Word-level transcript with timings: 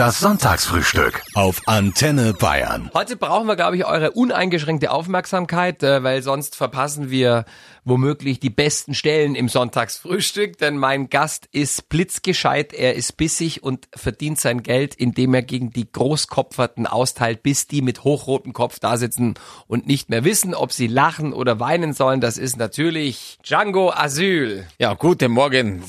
Das 0.00 0.18
Sonntagsfrühstück 0.20 1.20
auf 1.34 1.60
Antenne 1.66 2.32
Bayern. 2.32 2.90
Heute 2.94 3.16
brauchen 3.16 3.46
wir, 3.46 3.54
glaube 3.54 3.76
ich, 3.76 3.84
eure 3.84 4.12
uneingeschränkte 4.12 4.92
Aufmerksamkeit, 4.92 5.82
äh, 5.82 6.02
weil 6.02 6.22
sonst 6.22 6.56
verpassen 6.56 7.10
wir 7.10 7.44
womöglich 7.84 8.40
die 8.40 8.50
besten 8.50 8.94
Stellen 8.94 9.34
im 9.34 9.48
Sonntagsfrühstück, 9.48 10.58
denn 10.58 10.76
mein 10.76 11.08
Gast 11.08 11.48
ist 11.52 11.88
blitzgescheit, 11.88 12.72
er 12.72 12.94
ist 12.94 13.16
bissig 13.16 13.62
und 13.62 13.88
verdient 13.94 14.40
sein 14.40 14.62
Geld, 14.62 14.94
indem 14.94 15.34
er 15.34 15.42
gegen 15.42 15.70
die 15.70 15.90
Großkopferten 15.90 16.86
austeilt, 16.86 17.42
bis 17.42 17.66
die 17.66 17.82
mit 17.82 18.04
hochrotem 18.04 18.52
Kopf 18.52 18.78
da 18.78 18.96
sitzen 18.96 19.34
und 19.66 19.86
nicht 19.86 20.10
mehr 20.10 20.24
wissen, 20.24 20.54
ob 20.54 20.72
sie 20.72 20.86
lachen 20.86 21.32
oder 21.32 21.60
weinen 21.60 21.92
sollen. 21.92 22.20
Das 22.20 22.38
ist 22.38 22.56
natürlich 22.56 23.38
Django 23.46 23.92
Asyl. 23.92 24.66
Ja, 24.78 24.94
guten 24.94 25.32
Morgen. 25.32 25.82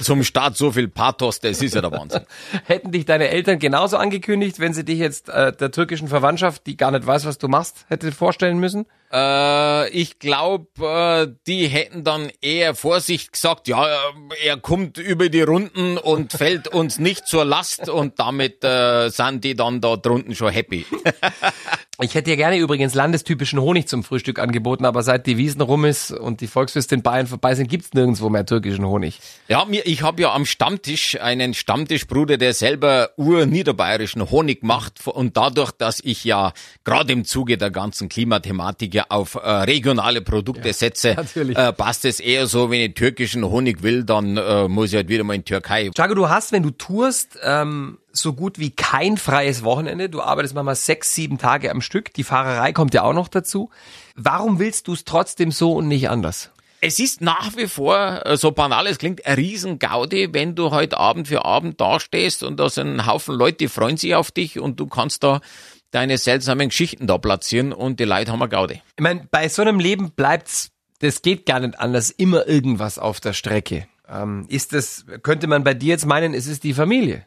Zum 0.00 0.24
Start 0.24 0.56
so 0.56 0.72
viel 0.72 0.88
Pathos, 0.88 1.40
das 1.40 1.62
ist 1.62 1.74
ja 1.74 1.80
der 1.80 1.92
Wahnsinn. 1.92 2.22
Hätten 2.64 2.90
dich 2.92 3.04
deine 3.04 3.28
Eltern 3.28 3.53
genauso 3.58 3.96
angekündigt, 3.96 4.60
wenn 4.60 4.74
sie 4.74 4.84
dich 4.84 4.98
jetzt 4.98 5.28
äh, 5.28 5.52
der 5.52 5.70
türkischen 5.70 6.08
Verwandtschaft, 6.08 6.66
die 6.66 6.76
gar 6.76 6.90
nicht 6.90 7.06
weiß, 7.06 7.24
was 7.26 7.38
du 7.38 7.48
machst, 7.48 7.84
hätte 7.88 8.12
vorstellen 8.12 8.58
müssen? 8.58 8.86
Äh, 9.12 9.90
ich 9.90 10.18
glaube, 10.18 10.66
äh, 10.80 11.32
die 11.46 11.68
hätten 11.68 12.04
dann 12.04 12.30
eher 12.40 12.74
Vorsicht 12.74 13.32
gesagt, 13.32 13.68
ja, 13.68 13.86
äh, 13.86 13.98
er 14.44 14.56
kommt 14.56 14.98
über 14.98 15.28
die 15.28 15.42
Runden 15.42 15.98
und 15.98 16.32
fällt 16.36 16.68
uns 16.68 16.98
nicht 16.98 17.26
zur 17.26 17.44
Last 17.44 17.88
und 17.88 18.18
damit 18.18 18.64
äh, 18.64 19.08
sind 19.10 19.44
die 19.44 19.54
dann 19.54 19.80
da 19.80 19.96
drunten 19.96 20.34
schon 20.34 20.52
happy. 20.52 20.84
Ich 22.02 22.16
hätte 22.16 22.30
dir 22.30 22.36
gerne 22.36 22.58
übrigens 22.58 22.94
landestypischen 22.94 23.60
Honig 23.60 23.86
zum 23.86 24.02
Frühstück 24.02 24.40
angeboten, 24.40 24.84
aber 24.84 25.04
seit 25.04 25.28
die 25.28 25.36
Wiesen 25.36 25.60
rum 25.60 25.84
ist 25.84 26.10
und 26.10 26.40
die 26.40 26.48
Volksfeste 26.48 26.96
in 26.96 27.02
Bayern 27.02 27.28
vorbei 27.28 27.54
sind, 27.54 27.68
gibt's 27.68 27.92
nirgendwo 27.92 28.28
mehr 28.30 28.44
türkischen 28.44 28.84
Honig. 28.84 29.20
Ja, 29.46 29.64
mir, 29.64 29.86
ich 29.86 30.02
habe 30.02 30.22
ja 30.22 30.34
am 30.34 30.44
Stammtisch 30.44 31.20
einen 31.20 31.54
Stammtischbruder, 31.54 32.36
der 32.36 32.52
selber 32.52 33.10
urniederbayerischen 33.44 34.30
Honig 34.30 34.62
macht 34.62 35.06
und 35.06 35.36
dadurch, 35.36 35.70
dass 35.72 36.00
ich 36.00 36.24
ja 36.24 36.52
gerade 36.84 37.12
im 37.12 37.24
Zuge 37.24 37.58
der 37.58 37.70
ganzen 37.70 38.08
Klimathematik 38.08 38.94
ja 38.94 39.06
auf 39.08 39.34
äh, 39.34 39.48
regionale 39.48 40.20
Produkte 40.20 40.68
ja, 40.68 40.74
setze, 40.74 41.10
äh, 41.34 41.72
passt 41.72 42.04
es 42.04 42.20
eher 42.20 42.46
so, 42.46 42.70
wenn 42.70 42.80
ich 42.80 42.94
türkischen 42.94 43.44
Honig 43.44 43.82
will, 43.82 44.04
dann 44.04 44.36
äh, 44.36 44.68
muss 44.68 44.90
ich 44.90 44.96
halt 44.96 45.08
wieder 45.08 45.24
mal 45.24 45.34
in 45.34 45.44
Türkei. 45.44 45.90
Jago, 45.96 46.14
du 46.14 46.28
hast, 46.28 46.52
wenn 46.52 46.62
du 46.62 46.70
tourst, 46.70 47.38
ähm, 47.42 47.98
so 48.12 48.32
gut 48.32 48.58
wie 48.58 48.70
kein 48.70 49.16
freies 49.16 49.64
Wochenende. 49.64 50.08
Du 50.08 50.22
arbeitest 50.22 50.54
manchmal 50.54 50.76
sechs, 50.76 51.14
sieben 51.14 51.38
Tage 51.38 51.70
am 51.70 51.80
Stück. 51.80 52.14
Die 52.14 52.24
Fahrerei 52.24 52.72
kommt 52.72 52.94
ja 52.94 53.02
auch 53.02 53.12
noch 53.12 53.28
dazu. 53.28 53.70
Warum 54.14 54.58
willst 54.58 54.88
du 54.88 54.92
es 54.92 55.04
trotzdem 55.04 55.50
so 55.50 55.72
und 55.72 55.88
nicht 55.88 56.08
anders? 56.08 56.50
Es 56.86 56.98
ist 56.98 57.22
nach 57.22 57.56
wie 57.56 57.66
vor, 57.66 58.26
äh, 58.26 58.36
so 58.36 58.52
banal 58.52 58.86
es 58.86 58.98
klingt, 58.98 59.24
ein 59.24 59.36
Riesengaudi, 59.36 60.34
wenn 60.34 60.54
du 60.54 60.70
heute 60.70 60.98
Abend 60.98 61.28
für 61.28 61.42
Abend 61.46 61.80
dastehst 61.80 62.42
und 62.42 62.60
da 62.60 62.68
sind 62.68 62.96
ein 62.96 63.06
Haufen 63.06 63.34
Leute, 63.34 63.56
die 63.56 63.68
freuen 63.68 63.96
sich 63.96 64.14
auf 64.14 64.30
dich 64.30 64.60
und 64.60 64.78
du 64.78 64.86
kannst 64.86 65.24
da 65.24 65.40
deine 65.92 66.18
seltsamen 66.18 66.68
Geschichten 66.68 67.06
da 67.06 67.16
platzieren 67.16 67.72
und 67.72 68.00
die 68.00 68.04
Leute 68.04 68.32
haben 68.32 68.42
eine 68.42 68.50
Gaudi. 68.50 68.82
Ich 68.98 69.02
meine, 69.02 69.26
bei 69.30 69.48
so 69.48 69.62
einem 69.62 69.80
Leben 69.80 70.10
bleibt's, 70.10 70.72
das 70.98 71.22
geht 71.22 71.46
gar 71.46 71.60
nicht 71.60 71.80
anders, 71.80 72.10
immer 72.10 72.46
irgendwas 72.46 72.98
auf 72.98 73.18
der 73.18 73.32
Strecke. 73.32 73.86
Ähm, 74.06 74.44
ist 74.50 74.74
das, 74.74 75.06
könnte 75.22 75.46
man 75.46 75.64
bei 75.64 75.72
dir 75.72 75.88
jetzt 75.88 76.04
meinen, 76.04 76.34
es 76.34 76.46
ist 76.46 76.64
die 76.64 76.74
Familie? 76.74 77.26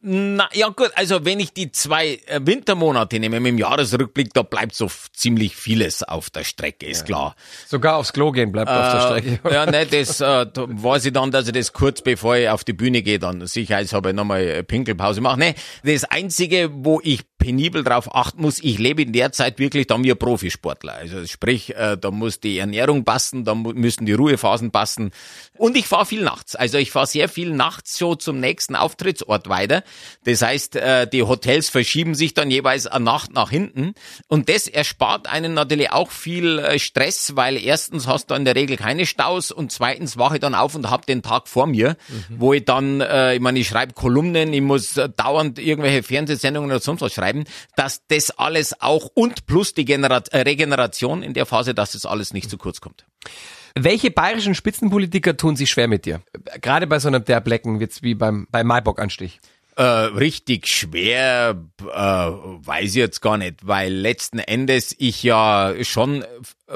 Na, 0.00 0.48
ja 0.52 0.68
gut, 0.68 0.92
also 0.94 1.24
wenn 1.24 1.40
ich 1.40 1.52
die 1.52 1.72
zwei 1.72 2.20
äh, 2.26 2.38
Wintermonate 2.40 3.18
nehme 3.18 3.40
dem 3.40 3.58
Jahresrückblick, 3.58 4.32
da 4.32 4.42
bleibt 4.42 4.76
so 4.76 4.88
ziemlich 5.12 5.56
vieles 5.56 6.04
auf 6.04 6.30
der 6.30 6.44
Strecke, 6.44 6.86
ist 6.86 7.00
ja. 7.00 7.06
klar. 7.06 7.36
Sogar 7.66 7.96
aufs 7.96 8.12
Klo 8.12 8.30
gehen 8.30 8.52
bleibt 8.52 8.70
äh, 8.70 8.74
auf 8.74 8.92
der 8.92 9.00
äh, 9.00 9.20
Strecke. 9.20 9.50
Ja, 9.52 9.66
ne, 9.66 9.84
das 9.86 10.20
äh, 10.20 10.46
da 10.46 10.66
weiß 10.68 11.06
ich 11.06 11.12
dann, 11.12 11.32
dass 11.32 11.48
ich 11.48 11.52
das 11.52 11.72
kurz 11.72 12.00
bevor 12.00 12.36
ich 12.36 12.48
auf 12.48 12.62
die 12.62 12.74
Bühne 12.74 13.02
gehe, 13.02 13.18
dann 13.18 13.44
sicherheitshalber 13.44 14.12
nochmal 14.12 14.62
Pinkelpause 14.62 15.20
mache. 15.20 15.40
Ne, 15.40 15.54
das 15.82 16.04
Einzige, 16.04 16.70
wo 16.72 17.00
ich 17.02 17.22
penibel 17.42 17.82
darauf 17.82 18.14
achten 18.14 18.40
muss, 18.40 18.60
ich 18.60 18.78
lebe 18.78 19.02
in 19.02 19.12
der 19.12 19.32
Zeit 19.32 19.58
wirklich 19.58 19.88
dann 19.88 20.04
wie 20.04 20.12
ein 20.12 20.18
Profisportler. 20.18 20.94
Also 20.94 21.26
sprich, 21.26 21.74
äh, 21.74 21.96
da 21.98 22.12
muss 22.12 22.38
die 22.38 22.58
Ernährung 22.58 23.04
passen, 23.04 23.42
da 23.44 23.56
müssen 23.56 24.06
die 24.06 24.12
Ruhephasen 24.12 24.70
passen. 24.70 25.10
Und 25.58 25.76
ich 25.76 25.88
fahre 25.88 26.06
viel 26.06 26.22
nachts. 26.22 26.54
Also 26.54 26.78
ich 26.78 26.92
fahre 26.92 27.08
sehr 27.08 27.28
viel 27.28 27.50
nachts 27.52 27.98
so 27.98 28.14
zum 28.14 28.38
nächsten 28.38 28.76
Auftrittsort 28.76 29.48
weiter. 29.48 29.71
Das 30.24 30.42
heißt, 30.42 30.76
äh, 30.76 31.06
die 31.06 31.22
Hotels 31.22 31.68
verschieben 31.68 32.14
sich 32.14 32.34
dann 32.34 32.50
jeweils 32.50 32.86
eine 32.86 33.04
Nacht 33.04 33.32
nach 33.32 33.50
hinten. 33.50 33.94
Und 34.28 34.48
das 34.48 34.68
erspart 34.68 35.26
einen 35.26 35.54
natürlich 35.54 35.90
auch 35.90 36.10
viel 36.10 36.58
äh, 36.58 36.78
Stress, 36.78 37.32
weil 37.34 37.56
erstens 37.56 38.06
hast 38.06 38.30
du 38.30 38.34
in 38.34 38.44
der 38.44 38.54
Regel 38.54 38.76
keine 38.76 39.06
Staus 39.06 39.50
und 39.50 39.72
zweitens 39.72 40.18
wache 40.18 40.34
ich 40.34 40.40
dann 40.40 40.54
auf 40.54 40.74
und 40.74 40.90
habe 40.90 41.06
den 41.06 41.22
Tag 41.22 41.48
vor 41.48 41.66
mir, 41.66 41.96
mhm. 42.08 42.36
wo 42.38 42.52
ich 42.52 42.64
dann, 42.64 43.00
ich 43.00 43.40
meine, 43.40 43.58
ich 43.58 43.68
schreibe 43.68 43.94
Kolumnen, 43.94 44.52
ich 44.52 44.60
muss 44.60 45.00
dauernd 45.16 45.58
irgendwelche 45.58 46.02
Fernsehsendungen 46.02 46.70
oder 46.70 46.80
sonst 46.80 47.00
was 47.00 47.12
schreiben 47.12 47.44
dass 47.76 48.06
das 48.06 48.30
alles 48.30 48.80
auch 48.80 49.10
und 49.14 49.46
plus 49.46 49.74
die 49.74 49.84
Generat 49.84 50.28
äh, 50.28 50.38
Regeneration 50.40 51.22
in 51.22 51.34
der 51.34 51.46
Phase, 51.46 51.74
dass 51.74 51.92
das 51.92 52.06
alles 52.06 52.32
nicht 52.32 52.50
zu 52.50 52.58
kurz 52.58 52.80
kommt. 52.80 53.04
Welche 53.74 54.10
bayerischen 54.10 54.54
Spitzenpolitiker 54.54 55.36
tun 55.36 55.56
sich 55.56 55.70
schwer 55.70 55.88
mit 55.88 56.04
dir? 56.04 56.22
Gerade 56.60 56.86
bei 56.86 56.98
so 56.98 57.08
einem 57.08 57.24
Derblecken 57.24 57.80
wird's 57.80 58.02
wie 58.02 58.14
beim, 58.14 58.46
beim 58.50 58.66
Maibock-Anstich. 58.66 59.40
Äh, 59.74 59.82
richtig 59.82 60.68
schwer, 60.68 61.56
äh, 61.80 61.84
weiß 61.86 62.90
ich 62.90 62.96
jetzt 62.96 63.22
gar 63.22 63.38
nicht, 63.38 63.66
weil 63.66 63.90
letzten 63.90 64.38
Endes 64.38 64.94
ich 64.98 65.22
ja 65.22 65.72
schon 65.82 66.26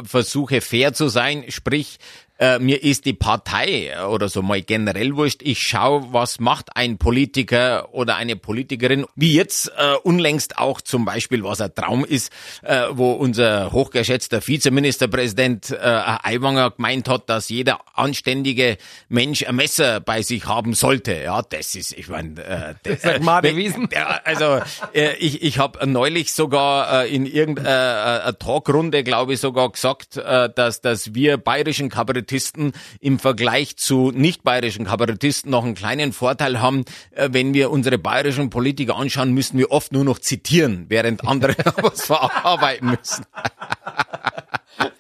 versuche 0.05 0.61
fair 0.61 0.93
zu 0.93 1.09
sein, 1.09 1.45
sprich 1.49 1.99
äh, 2.39 2.59
mir 2.59 2.83
ist 2.83 3.07
die 3.07 3.15
Partei 3.15 3.95
oder 4.07 4.29
so 4.29 4.43
mal 4.43 4.61
generell 4.61 5.17
wurscht. 5.17 5.41
Ich 5.43 5.61
schaue, 5.61 6.13
was 6.13 6.39
macht 6.39 6.77
ein 6.77 6.99
Politiker 6.99 7.95
oder 7.95 8.17
eine 8.17 8.37
Politikerin, 8.37 9.07
wie 9.15 9.35
jetzt 9.35 9.73
äh, 9.77 9.95
unlängst 10.03 10.59
auch 10.59 10.81
zum 10.81 11.05
Beispiel, 11.05 11.43
was 11.45 11.61
ein 11.61 11.75
Traum 11.75 12.05
ist, 12.05 12.31
äh, 12.63 12.85
wo 12.91 13.13
unser 13.13 13.73
hochgeschätzter 13.73 14.47
Vizeministerpräsident 14.47 15.71
äh, 15.71 15.77
Aiwanger 15.81 16.73
gemeint 16.73 17.09
hat, 17.09 17.29
dass 17.31 17.49
jeder 17.49 17.81
anständige 17.95 18.77
Mensch 19.09 19.47
ein 19.47 19.57
Messer 19.57 20.01
bei 20.01 20.23
sich 20.23 20.47
haben 20.47 20.75
sollte. 20.75 21.15
Ja, 21.15 21.41
das 21.43 21.75
ist, 21.75 21.97
ich 21.97 22.09
meine, 22.09 22.43
äh, 22.45 22.75
das 22.83 23.03
sagt 23.03 23.23
Martin 23.23 23.57
Wiesen. 23.57 23.89
Ja, 23.93 24.21
also 24.25 24.61
äh, 24.93 25.15
ich, 25.17 25.43
ich 25.43 25.59
habe 25.59 25.87
neulich 25.87 26.35
sogar 26.35 27.05
äh, 27.05 27.15
in 27.15 27.25
irgendeiner 27.25 28.27
äh, 28.27 28.33
Talkrunde, 28.35 29.03
glaube 29.05 29.35
ich, 29.35 29.41
sogar 29.41 29.71
gesagt, 29.71 29.86
äh, 30.17 30.51
dass, 30.55 30.81
dass 30.81 31.15
wir 31.15 31.37
bayerischen 31.37 31.89
Kabarett 31.89 32.27
Kabarettisten 32.27 32.73
im 33.01 33.19
Vergleich 33.19 33.77
zu 33.77 34.11
nicht 34.11 34.43
bayerischen 34.43 34.85
Kabarettisten 34.85 35.51
noch 35.51 35.65
einen 35.65 35.75
kleinen 35.75 36.13
Vorteil 36.13 36.61
haben. 36.61 36.85
Äh, 37.13 37.29
wenn 37.33 37.55
wir 37.55 37.71
unsere 37.71 37.99
bayerischen 37.99 38.51
Politiker 38.51 38.97
anschauen, 38.97 39.33
müssen 39.33 39.59
wir 39.59 39.71
oft 39.71 39.93
nur 39.93 40.05
noch 40.05 40.19
zitieren, 40.19 40.87
während 40.89 41.27
andere 41.27 41.55
was 41.83 42.07
verarbeiten 42.07 42.91
müssen. 42.91 43.25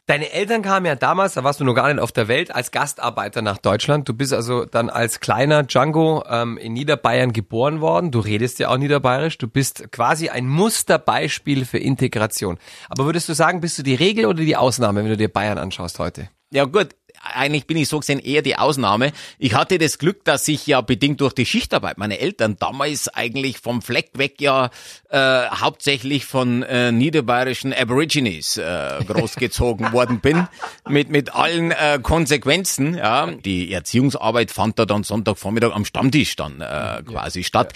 Deine 0.06 0.30
Eltern 0.30 0.62
kamen 0.62 0.86
ja 0.86 0.94
damals, 0.94 1.34
da 1.34 1.42
warst 1.42 1.58
du 1.58 1.64
noch 1.64 1.74
gar 1.74 1.92
nicht 1.92 2.00
auf 2.00 2.12
der 2.12 2.28
Welt, 2.28 2.54
als 2.54 2.70
Gastarbeiter 2.70 3.42
nach 3.42 3.58
Deutschland. 3.58 4.08
Du 4.08 4.14
bist 4.14 4.32
also 4.32 4.64
dann 4.64 4.88
als 4.88 5.18
kleiner 5.18 5.64
Django 5.64 6.22
ähm, 6.28 6.58
in 6.58 6.74
Niederbayern 6.74 7.32
geboren 7.32 7.80
worden. 7.80 8.12
Du 8.12 8.20
redest 8.20 8.60
ja 8.60 8.68
auch 8.68 8.76
Niederbayerisch. 8.76 9.36
Du 9.38 9.48
bist 9.48 9.90
quasi 9.90 10.28
ein 10.28 10.46
Musterbeispiel 10.46 11.64
für 11.64 11.78
Integration. 11.78 12.58
Aber 12.88 13.04
würdest 13.04 13.28
du 13.28 13.34
sagen, 13.34 13.60
bist 13.60 13.78
du 13.78 13.82
die 13.82 13.96
Regel 13.96 14.26
oder 14.26 14.44
die 14.44 14.56
Ausnahme, 14.56 15.02
wenn 15.02 15.10
du 15.10 15.16
dir 15.16 15.28
Bayern 15.28 15.58
anschaust 15.58 15.98
heute? 15.98 16.28
Ja 16.52 16.66
gut, 16.66 16.90
eigentlich 17.34 17.66
bin 17.66 17.76
ich 17.76 17.88
so 17.88 18.00
gesehen 18.00 18.18
eher 18.18 18.42
die 18.42 18.56
Ausnahme. 18.56 19.12
Ich 19.38 19.54
hatte 19.54 19.78
das 19.78 19.98
Glück, 19.98 20.24
dass 20.24 20.46
ich 20.48 20.66
ja 20.66 20.80
bedingt 20.80 21.20
durch 21.20 21.32
die 21.32 21.46
Schichtarbeit 21.46 21.98
meine 21.98 22.18
Eltern 22.18 22.56
damals 22.58 23.08
eigentlich 23.08 23.58
vom 23.58 23.82
Fleck 23.82 24.10
weg 24.14 24.40
ja 24.40 24.70
äh, 25.10 25.46
hauptsächlich 25.48 26.26
von 26.26 26.62
äh, 26.62 26.92
niederbayerischen 26.92 27.72
Aborigines 27.72 28.56
äh, 28.56 29.04
großgezogen 29.06 29.92
worden 29.92 30.20
bin 30.20 30.46
mit 30.88 31.10
mit 31.10 31.34
allen 31.34 31.70
äh, 31.70 31.98
Konsequenzen. 32.02 32.94
Ja, 32.94 33.26
die 33.26 33.72
Erziehungsarbeit 33.72 34.50
fand 34.50 34.78
da 34.78 34.86
dann 34.86 35.02
Sonntagvormittag 35.02 35.72
am 35.72 35.84
Stammtisch 35.84 36.36
dann 36.36 36.60
äh, 36.60 37.02
quasi 37.04 37.40
ja. 37.40 37.44
statt. 37.44 37.72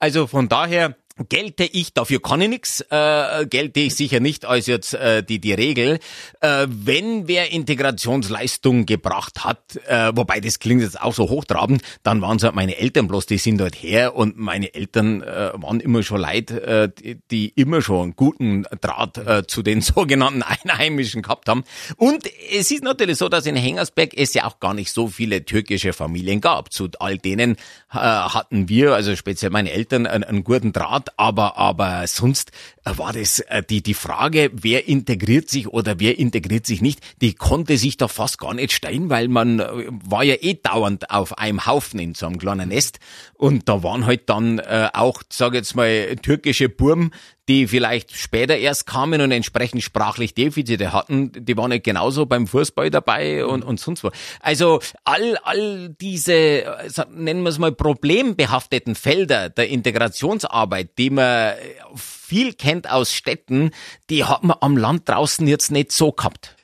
Also 0.00 0.26
von 0.26 0.48
daher 0.48 0.96
gelte 1.28 1.64
ich, 1.64 1.92
dafür 1.92 2.20
kann 2.20 2.40
ich 2.40 2.48
nix, 2.48 2.80
äh, 2.90 3.46
gelte 3.46 3.80
ich 3.80 3.94
sicher 3.94 4.20
nicht 4.20 4.44
als 4.44 4.66
jetzt 4.66 4.94
äh, 4.94 5.22
die, 5.22 5.40
die 5.40 5.52
Regel. 5.52 5.98
Äh, 6.40 6.66
wenn 6.68 7.28
wer 7.28 7.52
Integrationsleistung 7.52 8.86
gebracht 8.86 9.44
hat, 9.44 9.76
äh, 9.86 10.12
wobei 10.14 10.40
das 10.40 10.58
klingt 10.58 10.82
jetzt 10.82 11.00
auch 11.00 11.14
so 11.14 11.28
hochtrabend, 11.28 11.82
dann 12.02 12.20
waren 12.22 12.36
es 12.36 12.44
halt 12.44 12.54
meine 12.54 12.76
Eltern 12.76 13.08
bloß, 13.08 13.26
die 13.26 13.38
sind 13.38 13.58
dort 13.58 13.74
her 13.74 14.14
und 14.14 14.38
meine 14.38 14.74
Eltern 14.74 15.22
äh, 15.22 15.50
waren 15.54 15.80
immer 15.80 16.02
schon 16.02 16.20
Leid, 16.20 16.50
äh, 16.50 16.88
die, 16.88 17.18
die 17.30 17.48
immer 17.56 17.82
schon 17.82 18.02
einen 18.02 18.16
guten 18.16 18.64
Draht 18.80 19.18
äh, 19.18 19.46
zu 19.46 19.62
den 19.62 19.80
sogenannten 19.82 20.42
Einheimischen 20.42 21.22
gehabt 21.22 21.48
haben. 21.48 21.64
Und 21.96 22.28
es 22.52 22.70
ist 22.70 22.82
natürlich 22.82 23.18
so, 23.18 23.28
dass 23.28 23.46
in 23.46 23.56
Hengersberg 23.56 24.14
es 24.14 24.34
ja 24.34 24.44
auch 24.44 24.60
gar 24.60 24.74
nicht 24.74 24.92
so 24.92 25.08
viele 25.08 25.44
türkische 25.44 25.92
Familien 25.92 26.40
gab. 26.40 26.72
Zu 26.72 26.88
all 27.00 27.18
denen 27.18 27.52
äh, 27.92 27.98
hatten 27.98 28.68
wir, 28.68 28.94
also 28.94 29.16
speziell 29.16 29.50
meine 29.50 29.72
Eltern, 29.72 30.06
einen, 30.06 30.24
einen 30.24 30.44
guten 30.44 30.72
Draht 30.72 31.07
aber, 31.16 31.56
aber 31.56 32.06
sonst 32.06 32.52
war 32.84 33.12
das 33.12 33.40
äh, 33.40 33.62
die, 33.62 33.82
die 33.82 33.94
Frage, 33.94 34.50
wer 34.52 34.88
integriert 34.88 35.48
sich 35.48 35.68
oder 35.68 36.00
wer 36.00 36.18
integriert 36.18 36.66
sich 36.66 36.80
nicht, 36.80 37.00
die 37.20 37.34
konnte 37.34 37.76
sich 37.76 37.96
da 37.96 38.08
fast 38.08 38.38
gar 38.38 38.54
nicht 38.54 38.72
stellen, 38.72 39.10
weil 39.10 39.28
man 39.28 39.60
äh, 39.60 39.66
war 39.88 40.24
ja 40.24 40.36
eh 40.40 40.54
dauernd 40.54 41.10
auf 41.10 41.38
einem 41.38 41.66
Haufen 41.66 42.00
in 42.00 42.14
so 42.14 42.26
einem 42.26 42.38
kleinen 42.38 42.70
Nest. 42.70 42.98
Und 43.34 43.68
da 43.68 43.82
waren 43.82 44.06
halt 44.06 44.28
dann 44.28 44.58
äh, 44.58 44.88
auch, 44.92 45.22
sag 45.28 45.54
jetzt 45.54 45.74
mal, 45.74 46.16
türkische 46.16 46.68
Burm, 46.68 47.12
die 47.48 47.66
vielleicht 47.66 48.14
später 48.14 48.56
erst 48.56 48.86
kamen 48.86 49.20
und 49.20 49.32
entsprechend 49.32 49.82
sprachlich 49.82 50.34
Defizite 50.34 50.92
hatten, 50.92 51.32
die 51.32 51.56
waren 51.56 51.70
nicht 51.70 51.84
genauso 51.84 52.26
beim 52.26 52.46
Fußball 52.46 52.90
dabei 52.90 53.44
und, 53.44 53.64
und 53.64 53.80
sonst 53.80 54.04
wo. 54.04 54.10
Also 54.40 54.80
all, 55.04 55.36
all 55.38 55.88
diese, 56.00 56.76
nennen 57.10 57.42
wir 57.42 57.48
es 57.48 57.58
mal, 57.58 57.72
problembehafteten 57.72 58.94
Felder 58.94 59.48
der 59.48 59.68
Integrationsarbeit, 59.68 60.90
die 60.98 61.10
man 61.10 61.54
viel 61.96 62.52
kennt 62.52 62.90
aus 62.90 63.14
Städten, 63.14 63.70
die 64.10 64.24
hat 64.24 64.44
man 64.44 64.58
am 64.60 64.76
Land 64.76 65.08
draußen 65.08 65.46
jetzt 65.46 65.70
nicht 65.70 65.92
so 65.92 66.12
gehabt. 66.12 66.57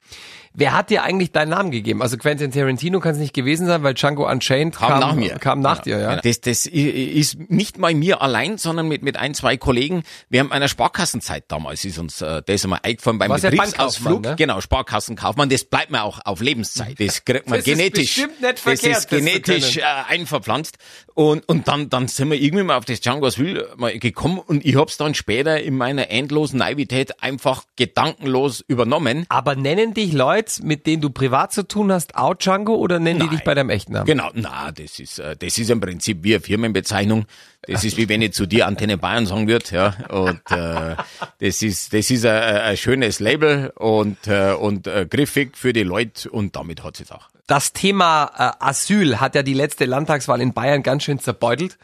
Wer 0.57 0.73
hat 0.73 0.91
dir 0.91 1.03
eigentlich 1.03 1.33
deinen 1.33 1.49
Namen 1.49 1.73
gegeben? 1.73 2.01
Also 2.01 2.17
Quentin 2.17 2.53
Tarantino 2.53 3.01
kann 3.01 3.13
es 3.13 3.19
nicht 3.19 3.35
gewesen 3.35 3.67
sein, 3.67 3.83
weil 3.83 3.95
Django 3.95 4.31
Unchained 4.31 4.77
kam, 4.77 4.89
kam 4.89 5.01
nach 5.01 5.15
mir. 5.15 5.35
Kam 5.41 5.59
nach 5.59 5.79
ja, 5.79 5.83
dir, 5.83 5.99
ja. 5.99 6.17
Das, 6.21 6.41
das 6.41 6.67
ist 6.67 7.51
nicht 7.51 7.77
mal 7.77 7.93
mir 7.93 8.23
allein, 8.23 8.57
sondern 8.57 8.87
mit, 8.87 9.03
mit 9.03 9.17
ein, 9.17 9.35
zwei 9.35 9.57
Kollegen. 9.57 10.05
Wir 10.29 10.39
haben 10.39 10.53
einer 10.53 10.69
Sparkassenzeit 10.69 11.47
damals, 11.49 11.85
ist 11.85 11.99
uns 11.99 12.23
äh, 12.23 12.41
das 12.47 12.63
einmal 12.63 12.79
eingefallen 12.85 13.19
beim 13.19 13.31
Was 13.31 13.43
Betriebsausflug. 13.43 14.23
Ne? 14.23 14.37
Genau, 14.37 14.61
Sparkassenkaufmann. 14.61 15.49
Das 15.49 15.65
bleibt 15.65 15.91
mir 15.91 16.05
auch 16.05 16.21
auf 16.25 16.41
Lebenszeit. 16.41 16.95
Das 17.05 17.25
kriegt 17.25 17.49
man 17.49 17.59
das 17.59 17.65
genetisch. 17.65 18.19
Ist 18.19 18.41
nicht 18.41 18.59
verkehrt, 18.61 18.97
das 18.97 18.99
ist 19.01 19.11
genetisch 19.11 19.77
äh, 19.77 19.83
einverpflanzt. 19.83 20.79
Und, 21.15 21.47
und 21.49 21.69
dann, 21.69 21.91
dann 21.91 22.09
sind 22.09 22.31
wir 22.31 22.41
irgendwie 22.41 22.65
mal 22.65 22.77
auf 22.77 22.85
das 22.85 23.01
Django's 23.01 23.39
Will 23.39 23.67
mal 23.77 23.99
gekommen 23.99 24.39
und 24.39 24.65
ich 24.65 24.77
hab's 24.77 24.97
dann 24.97 25.15
später 25.15 25.61
in 25.61 25.77
meiner 25.77 26.11
endlosen 26.11 26.61
Naivität 26.61 27.23
einfach 27.23 27.65
gedankenlos 27.77 28.65
übernommen. 28.67 29.27
Aber 29.29 29.55
nennen 29.55 29.95
dich 29.95 30.13
Leute, 30.13 30.44
mit 30.63 30.87
denen 30.87 31.03
du 31.03 31.11
privat 31.11 31.53
zu 31.53 31.67
tun 31.67 31.93
hast, 31.93 32.17
auch 32.17 32.35
Django 32.35 32.75
oder 32.75 32.99
nennen 32.99 33.19
Nein. 33.19 33.31
die 33.31 33.37
dich 33.37 33.45
bei 33.45 33.55
deinem 33.55 33.71
echten 33.71 33.93
Namen? 33.93 34.07
Genau, 34.07 34.31
na, 34.35 34.73
das 34.73 34.99
ist, 34.99 35.19
äh, 35.19 35.37
das 35.37 35.59
ist 35.59 35.71
im 35.71 35.81
Prinzip 35.81 36.23
wie 36.23 36.35
eine 36.35 36.43
Firmenbezeichnung. 36.43 37.27
Das 37.67 37.83
ist 37.83 37.97
wie 37.97 38.09
wenn 38.09 38.21
ich 38.21 38.33
zu 38.33 38.47
dir 38.47 38.67
Antenne 38.67 38.99
Bayern 38.99 39.27
sagen 39.27 39.49
würde, 39.49 39.65
ja. 39.71 39.95
Und 40.11 40.41
äh, 40.51 40.97
das 41.41 41.63
ist, 41.63 41.93
das 41.93 42.11
ist 42.11 42.27
ein, 42.27 42.43
ein 42.43 42.77
schönes 42.77 43.21
Label 43.21 43.73
und 43.77 44.27
äh, 44.27 44.53
und 44.53 44.87
äh, 44.87 45.07
griffig 45.09 45.57
für 45.57 45.73
die 45.73 45.83
Leute 45.83 46.31
und 46.31 46.57
damit 46.57 46.85
hat 46.85 47.01
es 47.01 47.11
auch. 47.11 47.29
Das 47.47 47.73
Thema 47.73 48.31
äh, 48.37 48.65
Asyl 48.65 49.21
hat 49.21 49.35
ja 49.35 49.43
die 49.43 49.55
letzte 49.55 49.87
Landtagswahl 49.87 50.41
in 50.41 50.53
Bayern 50.53 50.83
ganz 50.83 51.05
schön 51.05 51.19
zerbeutelt. 51.19 51.79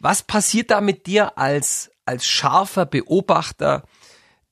Was 0.00 0.22
passiert 0.22 0.70
da 0.70 0.80
mit 0.80 1.06
dir 1.06 1.36
als 1.38 1.90
als 2.06 2.24
scharfer 2.24 2.86
Beobachter 2.86 3.82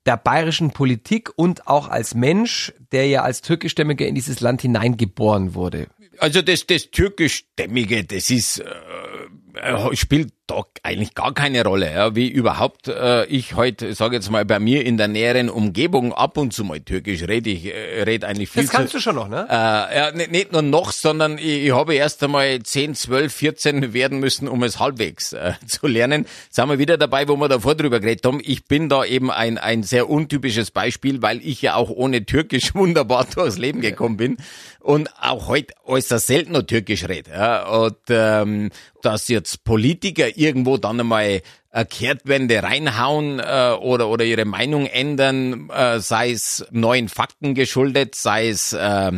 der 0.06 0.16
bayerischen 0.16 0.70
Politik 0.70 1.30
und 1.36 1.66
auch 1.66 1.88
als 1.88 2.14
Mensch, 2.14 2.72
der 2.92 3.06
ja 3.06 3.22
als 3.22 3.40
türkischstämmiger 3.42 4.06
in 4.06 4.14
dieses 4.14 4.40
Land 4.40 4.62
hineingeboren 4.62 5.54
wurde? 5.54 5.86
Also 6.18 6.42
das, 6.42 6.66
das 6.66 6.90
türkischstämmige, 6.90 8.04
das 8.04 8.30
ist 8.30 8.58
äh, 8.60 9.96
spielt 9.96 10.33
da 10.46 10.62
eigentlich 10.82 11.14
gar 11.14 11.32
keine 11.32 11.64
Rolle, 11.64 11.92
ja, 11.92 12.14
wie 12.14 12.28
überhaupt 12.28 12.88
äh, 12.88 13.24
ich 13.26 13.54
heute, 13.54 13.94
sage 13.94 14.16
jetzt 14.16 14.30
mal, 14.30 14.44
bei 14.44 14.58
mir 14.58 14.84
in 14.84 14.98
der 14.98 15.08
näheren 15.08 15.48
Umgebung 15.48 16.12
ab 16.12 16.36
und 16.36 16.52
zu 16.52 16.64
mal 16.64 16.80
Türkisch 16.80 17.22
rede. 17.22 17.50
Ich 17.50 17.64
äh, 17.64 18.02
rede 18.02 18.26
eigentlich 18.26 18.50
viel. 18.50 18.62
Das 18.62 18.70
kannst 18.70 18.90
zu, 18.90 18.98
du 18.98 19.02
schon 19.02 19.16
noch, 19.16 19.28
ne? 19.28 19.46
Äh, 19.48 19.54
ja, 19.54 20.10
nicht, 20.12 20.30
nicht 20.30 20.52
nur 20.52 20.62
noch, 20.62 20.92
sondern 20.92 21.38
ich, 21.38 21.64
ich 21.64 21.72
habe 21.72 21.94
erst 21.94 22.22
einmal 22.22 22.62
10, 22.62 22.94
12, 22.94 23.32
14 23.32 23.92
werden 23.94 24.20
müssen, 24.20 24.46
um 24.46 24.62
es 24.62 24.78
halbwegs 24.78 25.32
äh, 25.32 25.54
zu 25.66 25.86
lernen. 25.86 26.26
Sind 26.50 26.68
wir 26.68 26.78
wieder 26.78 26.98
dabei, 26.98 27.26
wo 27.28 27.36
wir 27.36 27.48
davor 27.48 27.74
drüber 27.74 28.00
geredet 28.00 28.26
haben. 28.26 28.40
Ich 28.42 28.66
bin 28.66 28.90
da 28.90 29.04
eben 29.04 29.30
ein, 29.30 29.56
ein 29.56 29.82
sehr 29.82 30.10
untypisches 30.10 30.70
Beispiel, 30.70 31.22
weil 31.22 31.40
ich 31.46 31.62
ja 31.62 31.76
auch 31.76 31.88
ohne 31.88 32.26
Türkisch 32.26 32.74
wunderbar 32.74 33.26
durchs 33.34 33.56
Leben 33.56 33.80
gekommen 33.80 34.18
bin 34.18 34.36
und 34.80 35.08
auch 35.18 35.48
heute 35.48 35.72
äußerst 35.84 36.26
selten 36.26 36.52
noch 36.52 36.62
Türkisch 36.62 37.08
rede. 37.08 37.30
Ja. 37.30 37.66
Und 37.66 37.96
ähm, 38.10 38.70
dass 39.04 39.28
jetzt 39.28 39.64
Politiker 39.64 40.33
irgendwo 40.36 40.76
dann 40.76 41.00
einmal 41.00 41.42
äh, 41.74 41.84
Kehrtwende 41.84 42.62
reinhauen 42.62 43.40
äh, 43.40 43.72
oder, 43.80 44.08
oder 44.08 44.24
ihre 44.24 44.44
Meinung 44.44 44.86
ändern, 44.86 45.68
äh, 45.70 45.98
sei 45.98 46.30
es 46.30 46.64
neuen 46.70 47.08
Fakten 47.08 47.54
geschuldet, 47.54 48.14
sei 48.14 48.48
es 48.48 48.72
äh, 48.72 49.10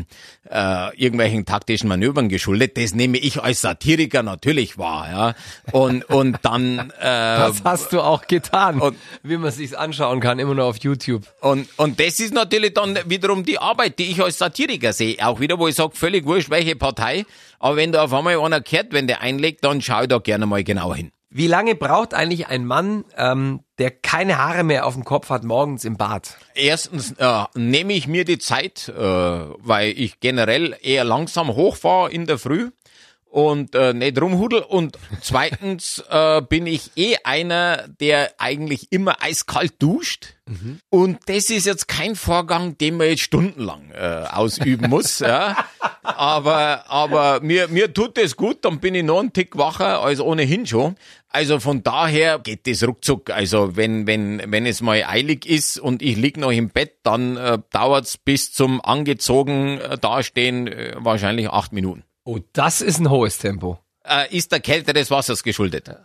äh, 0.51 0.97
irgendwelchen 0.97 1.45
taktischen 1.45 1.89
Manövern 1.89 2.31
geschuldet. 2.31 2.79
Das 2.79 2.95
nehme 2.95 3.19
ich 3.19 3.43
als 3.43 3.61
Satiriker 3.61 4.23
natürlich 4.23 4.79
wahr. 4.79 5.09
Ja? 5.11 5.35
Und, 5.73 6.05
und 6.05 6.39
dann... 6.43 6.91
Äh, 6.99 7.03
das 7.03 7.63
hast 7.63 7.93
du 7.93 8.01
auch 8.01 8.27
getan, 8.27 8.81
und, 8.81 8.97
wie 9.23 9.37
man 9.37 9.51
sich's 9.51 9.75
anschauen 9.75 10.21
kann, 10.21 10.39
immer 10.39 10.55
nur 10.55 10.65
auf 10.65 10.79
YouTube. 10.79 11.25
Und, 11.41 11.69
und 11.77 12.01
das 12.01 12.21
ist 12.21 12.33
natürlich 12.33 12.73
dann 12.73 12.99
wiederum 13.05 13.45
die 13.45 13.59
Arbeit, 13.59 13.99
die 13.99 14.11
ich 14.11 14.23
als 14.23 14.39
Satiriker 14.39 14.95
sehe. 14.95 15.17
Auch 15.23 15.41
wieder, 15.41 15.59
wo 15.59 15.69
ich 15.69 15.75
sage, 15.75 15.95
völlig 15.95 16.25
wurscht, 16.25 16.49
welche 16.49 16.75
Partei. 16.75 17.27
Aber 17.59 17.77
wenn 17.77 17.93
da 17.93 18.05
auf 18.05 18.15
einmal 18.15 18.39
einer 18.39 18.63
Kehrtwende 18.63 19.21
einlegt, 19.21 19.63
dann 19.63 19.83
schau 19.83 20.03
ich 20.03 20.09
da 20.09 20.19
gerne 20.19 20.47
mal 20.47 20.65
genau 20.65 20.95
hin. 20.95 21.13
Wie 21.29 21.49
lange 21.49 21.75
braucht 21.75 22.15
eigentlich 22.15 22.47
ein 22.47 22.65
Mann, 22.65 23.05
ähm, 23.17 23.61
der 23.79 23.91
keine 23.91 24.39
Haare 24.39 24.63
mehr 24.63 24.87
auf 24.87 24.95
dem 24.95 25.05
Kopf 25.05 25.29
hat, 25.29 25.43
morgens 25.45 25.85
im 25.85 25.97
Bad? 25.97 26.37
Erstens 26.55 27.13
äh, 27.19 27.45
nehme 27.55 27.95
ich 27.95 28.07
mir 28.07 28.25
die 28.25 28.39
Zeit, 28.39 28.89
äh, 28.89 29.01
weil 29.01 29.91
ich 29.97 30.21
generell 30.21 30.77
eher 30.81 31.05
langsam 31.05 31.49
hochfahre 31.49 32.11
in 32.11 32.27
der 32.27 32.39
Früh 32.39 32.71
und 33.25 33.75
äh, 33.75 33.93
nicht 33.93 34.21
rumhudel. 34.21 34.61
Und 34.61 34.99
zweitens 35.21 36.03
äh, 36.09 36.41
bin 36.43 36.67
ich 36.67 36.93
eh 36.97 37.17
einer, 37.25 37.89
der 37.89 38.35
eigentlich 38.39 38.93
immer 38.93 39.23
eiskalt 39.23 39.75
duscht. 39.83 40.36
Mhm. 40.49 40.79
Und 40.91 41.19
das 41.27 41.51
ist 41.51 41.67
jetzt 41.67 41.89
kein 41.89 42.15
Vorgang, 42.15 42.79
den 42.79 42.97
man 42.97 43.09
jetzt 43.09 43.23
stundenlang 43.23 43.91
äh, 43.93 44.25
ausüben 44.31 44.89
muss. 44.89 45.19
ja. 45.21 45.57
Aber, 46.03 46.89
aber 46.89 47.41
mir, 47.41 47.69
mir 47.69 47.93
tut 47.93 48.17
das 48.17 48.37
gut, 48.37 48.65
dann 48.65 48.79
bin 48.79 48.95
ich 48.95 49.03
noch 49.03 49.19
einen 49.19 49.33
Tick 49.33 49.57
wacher 49.57 50.01
als 50.03 50.21
ohnehin 50.21 50.67
schon. 50.67 50.97
Also 51.29 51.59
von 51.59 51.83
daher 51.83 52.39
geht 52.39 52.67
das 52.67 52.87
ruckzuck. 52.87 53.31
Also 53.31 53.77
wenn, 53.77 54.07
wenn, 54.07 54.41
wenn 54.47 54.67
es 54.67 54.81
mal 54.81 55.03
eilig 55.05 55.47
ist 55.47 55.79
und 55.79 56.01
ich 56.01 56.17
lieg 56.17 56.37
noch 56.37 56.53
im 56.53 56.71
Bett, 56.71 56.99
dann 57.03 57.37
äh, 57.37 57.59
dauert's 57.73 58.17
bis 58.17 58.53
zum 58.53 58.81
angezogen 58.81 59.81
äh, 59.81 59.99
dastehen 59.99 60.69
äh, 60.69 60.95
wahrscheinlich 60.97 61.51
acht 61.51 61.73
Minuten. 61.73 62.05
Oh, 62.25 62.39
das 62.53 62.81
ist 62.81 63.01
ein 63.01 63.11
hohes 63.11 63.39
Tempo. 63.39 63.79
Äh, 64.05 64.35
ist 64.37 64.53
der 64.53 64.61
Kälte 64.61 64.93
des 64.93 65.11
Wassers 65.11 65.43
geschuldet. 65.43 65.91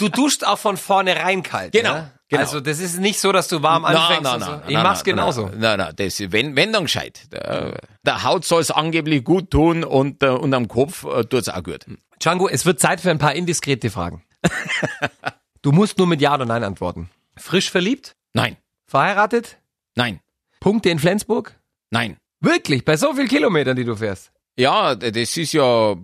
du 0.00 0.08
duscht 0.08 0.44
auch 0.44 0.58
von 0.58 0.76
vornherein 0.76 1.42
kalt. 1.42 1.72
Genau. 1.72 1.94
Ne? 1.94 2.12
Genau. 2.28 2.42
Also 2.42 2.60
das 2.60 2.78
ist 2.78 2.98
nicht 2.98 3.18
so, 3.18 3.32
dass 3.32 3.48
du 3.48 3.62
warm 3.62 3.84
anfängst. 3.84 4.22
Nein, 4.22 4.40
nein, 4.40 4.50
nein. 4.50 4.62
Ich 4.68 4.74
mach's 4.74 5.02
genauso. 5.02 5.46
Nein, 5.46 5.60
nein, 5.60 5.78
nein, 5.78 5.94
das, 5.96 6.20
wenn, 6.32 6.54
wenn 6.54 6.72
dann 6.72 6.84
gescheit. 6.84 7.22
Der, 7.32 7.80
der 8.06 8.22
Haut 8.22 8.44
soll's 8.44 8.70
angeblich 8.70 9.24
gut 9.24 9.50
tun 9.50 9.82
und, 9.82 10.22
äh, 10.22 10.28
und 10.28 10.54
am 10.54 10.68
Kopf 10.68 11.04
äh, 11.04 11.24
tut's 11.24 11.48
auch 11.48 11.62
gut. 11.62 11.86
Django, 12.20 12.48
es 12.48 12.64
wird 12.66 12.78
Zeit 12.78 13.00
für 13.00 13.10
ein 13.10 13.18
paar 13.18 13.34
indiskrete 13.34 13.90
Fragen. 13.90 14.22
du 15.62 15.72
musst 15.72 15.98
nur 15.98 16.06
mit 16.06 16.20
Ja 16.20 16.34
oder 16.34 16.46
Nein 16.46 16.62
antworten. 16.62 17.10
Frisch 17.36 17.70
verliebt? 17.70 18.14
Nein. 18.32 18.56
Verheiratet? 18.86 19.58
Nein. 19.96 20.20
Punkte 20.60 20.90
in 20.90 21.00
Flensburg? 21.00 21.58
Nein. 21.90 22.16
Wirklich? 22.40 22.84
Bei 22.84 22.96
so 22.96 23.12
vielen 23.14 23.28
Kilometern, 23.28 23.76
die 23.76 23.84
du 23.84 23.96
fährst? 23.96 24.30
Ja, 24.56 24.94
das 24.94 25.36
ist 25.36 25.52
ja, 25.52 25.96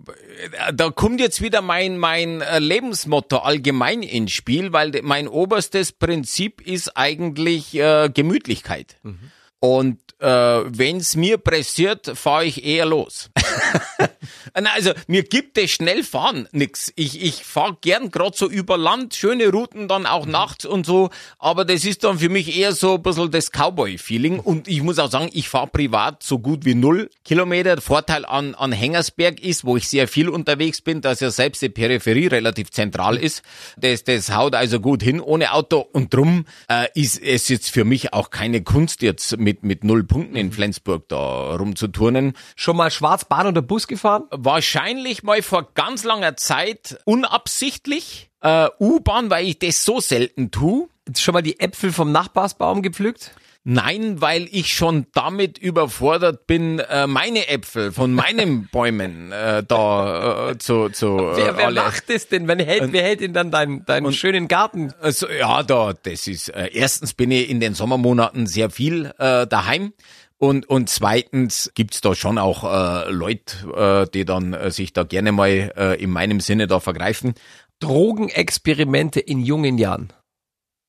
da 0.72 0.90
kommt 0.90 1.20
jetzt 1.20 1.42
wieder 1.42 1.60
mein, 1.60 1.98
mein 1.98 2.40
äh, 2.40 2.58
Lebensmotto 2.58 3.38
allgemein 3.38 4.02
ins 4.02 4.32
Spiel, 4.32 4.72
weil 4.72 4.92
mein 5.02 5.28
oberstes 5.28 5.92
Prinzip 5.92 6.60
ist 6.60 6.96
eigentlich 6.96 7.74
äh, 7.74 8.08
Gemütlichkeit. 8.08 8.96
Mhm. 9.02 9.30
Und 9.60 9.98
äh, 10.18 10.28
wenn's 10.28 11.16
mir 11.16 11.38
pressiert, 11.38 12.12
fahre 12.14 12.44
ich 12.44 12.64
eher 12.64 12.86
los. 12.86 13.30
also 14.54 14.92
mir 15.06 15.22
gibt 15.22 15.58
es 15.58 15.70
schnell 15.70 16.02
fahren 16.02 16.48
nix. 16.52 16.92
Ich, 16.96 17.22
ich 17.22 17.44
fahre 17.44 17.76
gern 17.80 18.10
gerade 18.10 18.36
so 18.36 18.48
über 18.48 18.78
Land, 18.78 19.14
schöne 19.14 19.48
Routen 19.48 19.88
dann 19.88 20.06
auch 20.06 20.24
mhm. 20.24 20.32
nachts 20.32 20.64
und 20.64 20.86
so, 20.86 21.10
aber 21.38 21.64
das 21.64 21.84
ist 21.84 22.04
dann 22.04 22.18
für 22.18 22.28
mich 22.28 22.56
eher 22.56 22.72
so 22.72 22.94
ein 22.94 23.02
bisschen 23.02 23.30
das 23.30 23.50
Cowboy-Feeling 23.50 24.40
und 24.40 24.68
ich 24.68 24.82
muss 24.82 24.98
auch 24.98 25.10
sagen, 25.10 25.28
ich 25.32 25.48
fahre 25.48 25.66
privat 25.66 26.22
so 26.22 26.38
gut 26.38 26.64
wie 26.64 26.74
null 26.74 27.10
Kilometer. 27.24 27.76
Der 27.76 27.82
Vorteil 27.82 28.24
an, 28.24 28.54
an 28.54 28.72
Hengersberg 28.72 29.40
ist, 29.40 29.64
wo 29.64 29.76
ich 29.76 29.88
sehr 29.88 30.08
viel 30.08 30.28
unterwegs 30.28 30.80
bin, 30.80 31.00
dass 31.00 31.20
ja 31.20 31.30
selbst 31.30 31.62
die 31.62 31.68
Peripherie 31.68 32.28
relativ 32.28 32.70
zentral 32.70 33.16
ist. 33.16 33.42
Das, 33.76 34.04
das 34.04 34.34
haut 34.34 34.54
also 34.54 34.80
gut 34.80 35.02
hin 35.02 35.20
ohne 35.20 35.52
Auto 35.52 35.80
und 35.92 36.14
drum 36.14 36.46
äh, 36.68 36.86
ist 36.94 37.22
es 37.22 37.48
jetzt 37.48 37.70
für 37.70 37.84
mich 37.84 38.12
auch 38.12 38.30
keine 38.30 38.62
Kunst 38.62 39.02
jetzt 39.02 39.36
mit, 39.38 39.55
mit 39.62 39.84
null 39.84 40.04
Punkten 40.04 40.36
in 40.36 40.52
Flensburg 40.52 41.08
da 41.08 41.54
rumzuturnen. 41.56 42.34
Schon 42.54 42.76
mal 42.76 42.90
schwarz 42.90 43.24
Bahn 43.24 43.46
oder 43.46 43.62
Bus 43.62 43.86
gefahren? 43.86 44.24
Wahrscheinlich 44.30 45.22
mal 45.22 45.42
vor 45.42 45.72
ganz 45.74 46.04
langer 46.04 46.36
Zeit 46.36 46.98
unabsichtlich. 47.04 48.30
Äh, 48.40 48.68
U-Bahn, 48.80 49.30
weil 49.30 49.46
ich 49.46 49.58
das 49.58 49.84
so 49.84 50.00
selten 50.00 50.50
tue. 50.50 50.88
Schon 51.16 51.34
mal 51.34 51.42
die 51.42 51.60
Äpfel 51.60 51.92
vom 51.92 52.12
Nachbarsbaum 52.12 52.82
gepflückt? 52.82 53.32
Nein, 53.68 54.20
weil 54.20 54.46
ich 54.52 54.68
schon 54.72 55.06
damit 55.12 55.58
überfordert 55.58 56.46
bin, 56.46 56.78
äh, 56.78 57.08
meine 57.08 57.48
Äpfel 57.48 57.90
von 57.90 58.14
meinen 58.14 58.68
Bäumen 58.72 59.32
äh, 59.32 59.64
da 59.66 60.50
äh, 60.50 60.58
zu, 60.58 60.88
zu 60.90 61.16
äh, 61.18 61.36
Wer, 61.36 61.56
wer 61.56 61.66
alle- 61.66 61.80
macht 61.82 62.08
das 62.08 62.28
denn? 62.28 62.46
Wer 62.46 62.64
hält, 62.64 62.92
wer 62.92 63.02
hält 63.02 63.22
denn 63.22 63.32
dann 63.32 63.50
deinen, 63.50 63.84
deinen 63.84 64.12
schönen 64.12 64.46
Garten? 64.46 64.92
Also, 65.00 65.28
ja, 65.28 65.64
da, 65.64 65.94
das 66.00 66.28
ist, 66.28 66.50
äh, 66.50 66.70
erstens 66.74 67.12
bin 67.14 67.32
ich 67.32 67.50
in 67.50 67.58
den 67.58 67.74
Sommermonaten 67.74 68.46
sehr 68.46 68.70
viel 68.70 69.12
äh, 69.18 69.48
daheim. 69.48 69.92
Und, 70.38 70.68
und 70.68 70.88
zweitens 70.88 71.72
gibt's 71.74 72.00
da 72.00 72.14
schon 72.14 72.38
auch 72.38 72.62
äh, 72.62 73.10
Leute, 73.10 74.06
äh, 74.06 74.10
die 74.12 74.24
dann 74.24 74.52
äh, 74.52 74.70
sich 74.70 74.92
da 74.92 75.02
gerne 75.02 75.32
mal 75.32 75.72
äh, 75.76 76.00
in 76.00 76.10
meinem 76.10 76.38
Sinne 76.38 76.68
da 76.68 76.78
vergreifen. 76.78 77.34
Drogenexperimente 77.80 79.18
in 79.18 79.40
jungen 79.40 79.76
Jahren. 79.76 80.12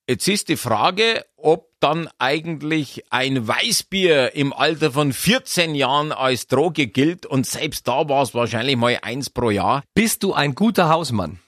Jetzt 0.07 0.27
ist 0.27 0.49
die 0.49 0.57
Frage, 0.57 1.25
ob 1.37 1.66
dann 1.79 2.09
eigentlich 2.19 3.03
ein 3.09 3.47
Weißbier 3.47 4.35
im 4.35 4.53
Alter 4.53 4.91
von 4.91 5.13
14 5.13 5.75
Jahren 5.75 6.11
als 6.11 6.47
Droge 6.47 6.87
gilt 6.87 7.25
und 7.25 7.45
selbst 7.45 7.87
da 7.87 8.09
war 8.09 8.23
es 8.23 8.33
wahrscheinlich 8.33 8.77
mal 8.77 8.97
eins 9.01 9.29
pro 9.29 9.51
Jahr. 9.51 9.83
Bist 9.93 10.23
du 10.23 10.33
ein 10.33 10.55
guter 10.55 10.89
Hausmann? 10.89 11.39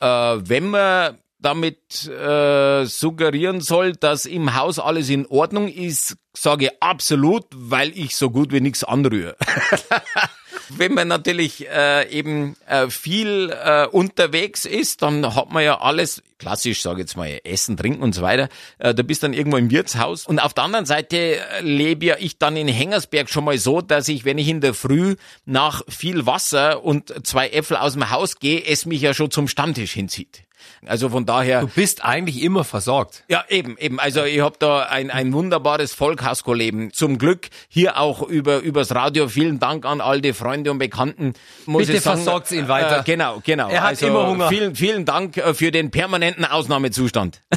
Äh, 0.00 0.06
wenn 0.06 0.70
man 0.70 1.18
damit 1.42 2.06
äh, 2.06 2.84
suggerieren 2.86 3.60
soll, 3.60 3.92
dass 3.92 4.26
im 4.26 4.54
Haus 4.54 4.78
alles 4.78 5.10
in 5.10 5.26
Ordnung 5.26 5.68
ist, 5.68 6.16
sage 6.36 6.66
ich 6.66 6.82
absolut, 6.82 7.44
weil 7.52 7.90
ich 7.98 8.16
so 8.16 8.30
gut 8.30 8.52
wie 8.52 8.60
nichts 8.60 8.84
anrühre. 8.84 9.36
Wenn 10.68 10.94
man 10.94 11.08
natürlich 11.08 11.68
äh, 11.68 12.08
eben 12.10 12.56
äh, 12.66 12.88
viel 12.88 13.50
äh, 13.50 13.86
unterwegs 13.86 14.64
ist, 14.64 15.02
dann 15.02 15.34
hat 15.34 15.50
man 15.50 15.64
ja 15.64 15.80
alles, 15.80 16.22
klassisch 16.38 16.82
sage 16.82 17.00
ich 17.00 17.04
jetzt 17.04 17.16
mal, 17.16 17.40
Essen, 17.44 17.76
Trinken 17.76 18.02
und 18.02 18.14
so 18.14 18.22
weiter. 18.22 18.48
Äh, 18.78 18.94
da 18.94 19.02
bist 19.02 19.22
dann 19.22 19.32
irgendwo 19.32 19.56
im 19.56 19.70
Wirtshaus. 19.70 20.26
Und 20.26 20.38
auf 20.38 20.54
der 20.54 20.64
anderen 20.64 20.86
Seite 20.86 21.16
äh, 21.16 21.60
lebe 21.60 22.06
ja 22.06 22.16
ich 22.18 22.38
dann 22.38 22.56
in 22.56 22.68
Hengersberg 22.68 23.28
schon 23.30 23.44
mal 23.44 23.58
so, 23.58 23.80
dass 23.80 24.08
ich, 24.08 24.24
wenn 24.24 24.38
ich 24.38 24.48
in 24.48 24.60
der 24.60 24.74
Früh 24.74 25.16
nach 25.44 25.82
viel 25.88 26.26
Wasser 26.26 26.84
und 26.84 27.26
zwei 27.26 27.48
Äpfel 27.50 27.76
aus 27.76 27.94
dem 27.94 28.10
Haus 28.10 28.38
gehe, 28.38 28.64
es 28.64 28.86
mich 28.86 29.00
ja 29.00 29.14
schon 29.14 29.30
zum 29.30 29.48
Stammtisch 29.48 29.92
hinzieht. 29.92 30.44
Also 30.86 31.08
von 31.08 31.26
daher. 31.26 31.60
Du 31.60 31.68
bist 31.68 32.04
eigentlich 32.04 32.42
immer 32.42 32.64
versorgt. 32.64 33.24
Ja, 33.28 33.44
eben, 33.48 33.76
eben. 33.78 34.00
Also 34.00 34.24
ich 34.24 34.40
habe 34.40 34.56
da 34.58 34.84
ein, 34.84 35.10
ein 35.10 35.32
wunderbares 35.32 35.94
Vollkasko-Leben. 35.94 36.92
Zum 36.92 37.18
Glück 37.18 37.48
hier 37.68 37.98
auch 37.98 38.22
über 38.22 38.58
übers 38.58 38.94
Radio. 38.94 39.28
Vielen 39.28 39.58
Dank 39.58 39.84
an 39.84 40.00
all 40.00 40.20
die 40.20 40.32
Freunde 40.32 40.70
und 40.70 40.78
Bekannten. 40.78 41.34
Muss 41.66 41.86
Bitte 41.86 42.00
versorgt's 42.00 42.52
ihn 42.52 42.68
weiter. 42.68 43.00
Äh, 43.00 43.02
genau, 43.04 43.40
genau. 43.44 43.68
Er 43.68 43.82
hat 43.82 43.90
also 43.90 44.06
immer 44.06 44.26
Hunger. 44.26 44.48
Vielen, 44.48 44.74
vielen 44.74 45.04
Dank 45.04 45.36
äh, 45.36 45.54
für 45.54 45.70
den 45.70 45.90
permanenten 45.90 46.44
Ausnahmezustand. 46.44 47.42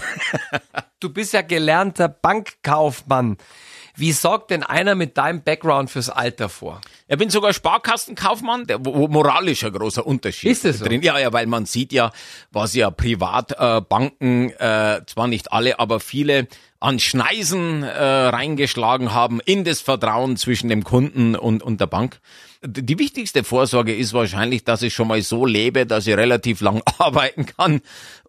Du 1.02 1.10
bist 1.10 1.34
ja 1.34 1.42
gelernter 1.44 2.08
Bankkaufmann. 2.08 3.38
Wie 3.96 4.12
sorgt 4.12 4.52
denn 4.52 4.64
einer 4.64 4.96
mit 4.96 5.18
deinem 5.18 5.44
Background 5.44 5.90
fürs 5.90 6.10
Alter 6.10 6.50
vor? 6.50 6.82
Ich 7.08 7.18
bin 7.18 7.30
sogar 7.30 7.54
Sparkassenkaufmann, 7.54 8.66
der 8.66 8.86
wo, 8.86 9.08
moralisch 9.08 9.64
ein 9.64 9.74
großer 9.74 10.06
Unterschied 10.06 10.52
Ist 10.52 10.66
es 10.66 10.80
so? 10.80 10.86
drin. 10.86 11.02
Ja, 11.02 11.18
ja, 11.20 11.32
weil 11.32 11.46
man 11.46 11.66
sieht 11.66 11.94
ja, 11.94 12.12
was 12.52 12.74
ja 12.74 12.92
Privatbanken, 12.92 14.52
äh, 14.52 14.98
äh, 14.98 15.06
zwar 15.06 15.28
nicht 15.28 15.52
alle, 15.52 15.80
aber 15.80 16.00
viele 16.00 16.48
an 16.80 17.00
Schneisen 17.00 17.84
äh, 17.84 17.88
reingeschlagen 18.00 19.14
haben 19.14 19.40
in 19.46 19.64
das 19.64 19.82
Vertrauen 19.82 20.38
zwischen 20.38 20.70
dem 20.70 20.84
Kunden 20.84 21.36
und, 21.36 21.64
und 21.64 21.80
der 21.80 21.88
Bank. 21.88 22.20
Die 22.64 23.00
wichtigste 23.00 23.44
Vorsorge 23.44 23.96
ist 23.96 24.14
wahrscheinlich, 24.14 24.64
dass 24.64 24.82
ich 24.82 24.94
schon 24.94 25.08
mal 25.08 25.22
so 25.22 25.46
lebe, 25.46 25.86
dass 25.86 26.08
ich 26.08 26.16
relativ 26.16 26.62
lang 26.62 26.82
arbeiten 26.98 27.46
kann 27.46 27.82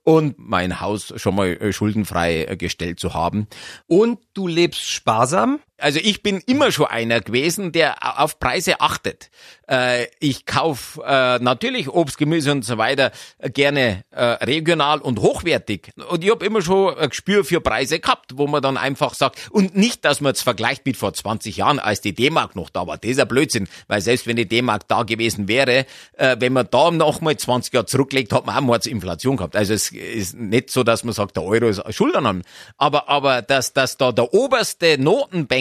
und 0.07 0.37
mein 0.39 0.81
Haus 0.81 1.13
schon 1.17 1.35
mal 1.35 1.49
äh, 1.49 1.73
schuldenfrei 1.73 2.45
äh, 2.45 2.57
gestellt 2.57 3.01
zu 3.01 3.13
haben. 3.13 3.49
Und 3.89 4.21
du 4.35 4.47
lebst 4.47 4.89
sparsam? 4.89 5.59
Also 5.78 6.00
ich 6.02 6.23
bin 6.23 6.42
immer 6.47 6.73
schon 6.73 6.87
einer 6.87 7.21
gewesen, 7.21 7.73
der 7.73 8.21
auf 8.21 8.38
Preise 8.38 8.80
achtet. 8.80 9.30
Äh, 9.68 10.06
ich 10.21 10.47
kauf 10.47 11.00
äh, 11.04 11.38
natürlich 11.38 11.88
Obst, 11.88 12.18
Gemüse 12.18 12.52
und 12.52 12.64
so 12.64 12.78
weiter 12.78 13.11
äh, 13.38 13.50
gerne 13.50 14.04
regional 14.16 15.00
und 15.00 15.21
hochwertig. 15.21 15.90
Und 16.09 16.25
ich 16.25 16.30
habe 16.30 16.45
immer 16.47 16.62
schon 16.62 16.97
ein 16.97 17.11
Gespür 17.11 17.45
für 17.45 17.61
Preise 17.61 18.00
gehabt, 18.00 18.38
wo 18.38 18.47
man 18.47 18.62
dann 18.62 18.76
einfach 18.76 19.14
sagt, 19.14 19.49
und 19.50 19.76
nicht, 19.76 20.04
dass 20.04 20.21
man 20.21 20.33
es 20.33 20.42
vergleicht 20.42 20.87
mit 20.87 20.97
vor 20.97 21.12
20 21.12 21.59
Jahren, 21.59 21.78
als 21.78 22.00
die 22.00 22.14
D-Mark 22.14 22.56
noch 22.56 22.71
da 22.71 22.87
war. 22.87 22.97
Das 22.97 23.11
ist 23.11 23.21
ein 23.21 23.28
Blödsinn, 23.28 23.68
weil 23.88 24.00
selbst 24.00 24.26
wenn 24.26 24.37
die 24.37 24.49
D-Mark 24.49 24.88
da 24.88 25.02
gewesen 25.02 25.49
wäre, 25.49 25.87
wenn 26.16 26.52
man 26.52 26.68
da 26.71 26.90
noch 26.90 27.21
mal 27.21 27.37
20 27.37 27.75
Jahre 27.75 27.87
zurücklegt, 27.87 28.33
hat 28.33 28.47
man 28.47 28.56
auch 28.56 28.61
mal 28.61 28.80
Inflation 28.87 29.37
gehabt. 29.37 29.56
Also 29.56 29.75
es 29.75 29.90
ist 29.90 30.35
nicht 30.37 30.71
so, 30.71 30.83
dass 30.83 31.04
man 31.04 31.12
sagt, 31.12 31.37
der 31.37 31.45
Euro 31.45 31.66
ist 31.66 31.83
Schuld 31.95 32.16
an. 32.16 32.42
Aber, 32.78 33.09
aber 33.09 33.42
dass, 33.42 33.73
dass 33.73 33.97
da 33.97 34.12
der 34.12 34.33
oberste 34.33 34.99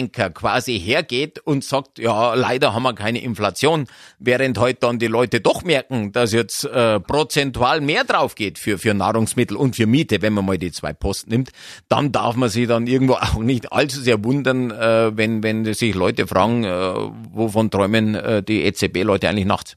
Notenbanker 0.06 0.30
quasi 0.30 0.78
hergeht 0.78 1.38
und 1.38 1.64
sagt, 1.64 1.98
ja, 1.98 2.34
leider 2.34 2.74
haben 2.74 2.82
wir 2.82 2.94
keine 2.94 3.20
Inflation, 3.22 3.86
während 4.18 4.58
heute 4.58 4.80
dann 4.80 4.98
die 4.98 5.06
Leute 5.06 5.40
doch 5.40 5.64
merken, 5.64 6.12
dass 6.12 6.32
jetzt 6.32 6.64
äh, 6.64 7.00
prozentual 7.00 7.80
mehr 7.80 8.04
drauf 8.04 8.34
geht 8.34 8.58
für, 8.58 8.78
für 8.78 8.94
Nahrungsmittel 8.94 9.56
und 9.56 9.76
für 9.76 9.86
Miete, 9.86 10.22
wenn 10.22 10.32
man 10.32 10.44
mal 10.44 10.58
die 10.58 10.72
zwei 10.72 10.92
Posten 10.92 11.30
nimmt, 11.30 11.50
dann 11.88 12.12
darf 12.12 12.36
man 12.36 12.48
sich 12.48 12.66
dann 12.66 12.86
irgendwo 12.86 13.14
auch 13.20 13.38
nicht 13.38 13.72
allzu 13.72 14.00
sehr 14.00 14.22
wundern, 14.24 14.70
äh, 14.70 15.16
wenn, 15.16 15.42
wenn 15.42 15.72
sich 15.74 15.94
Leute 15.94 16.26
fragen, 16.26 16.64
äh, 16.64 16.94
wovon 17.32 17.70
träumen 17.70 18.14
äh, 18.14 18.42
die 18.42 18.62
EZB-Leute 18.64 19.28
eigentlich 19.28 19.46
nachts. 19.46 19.76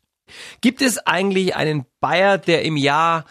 Gibt 0.61 0.81
es 0.81 0.99
eigentlich 0.99 1.55
einen 1.55 1.85
Bayer, 1.99 2.37
der 2.37 2.63
im 2.63 2.77
Jahr 2.77 3.25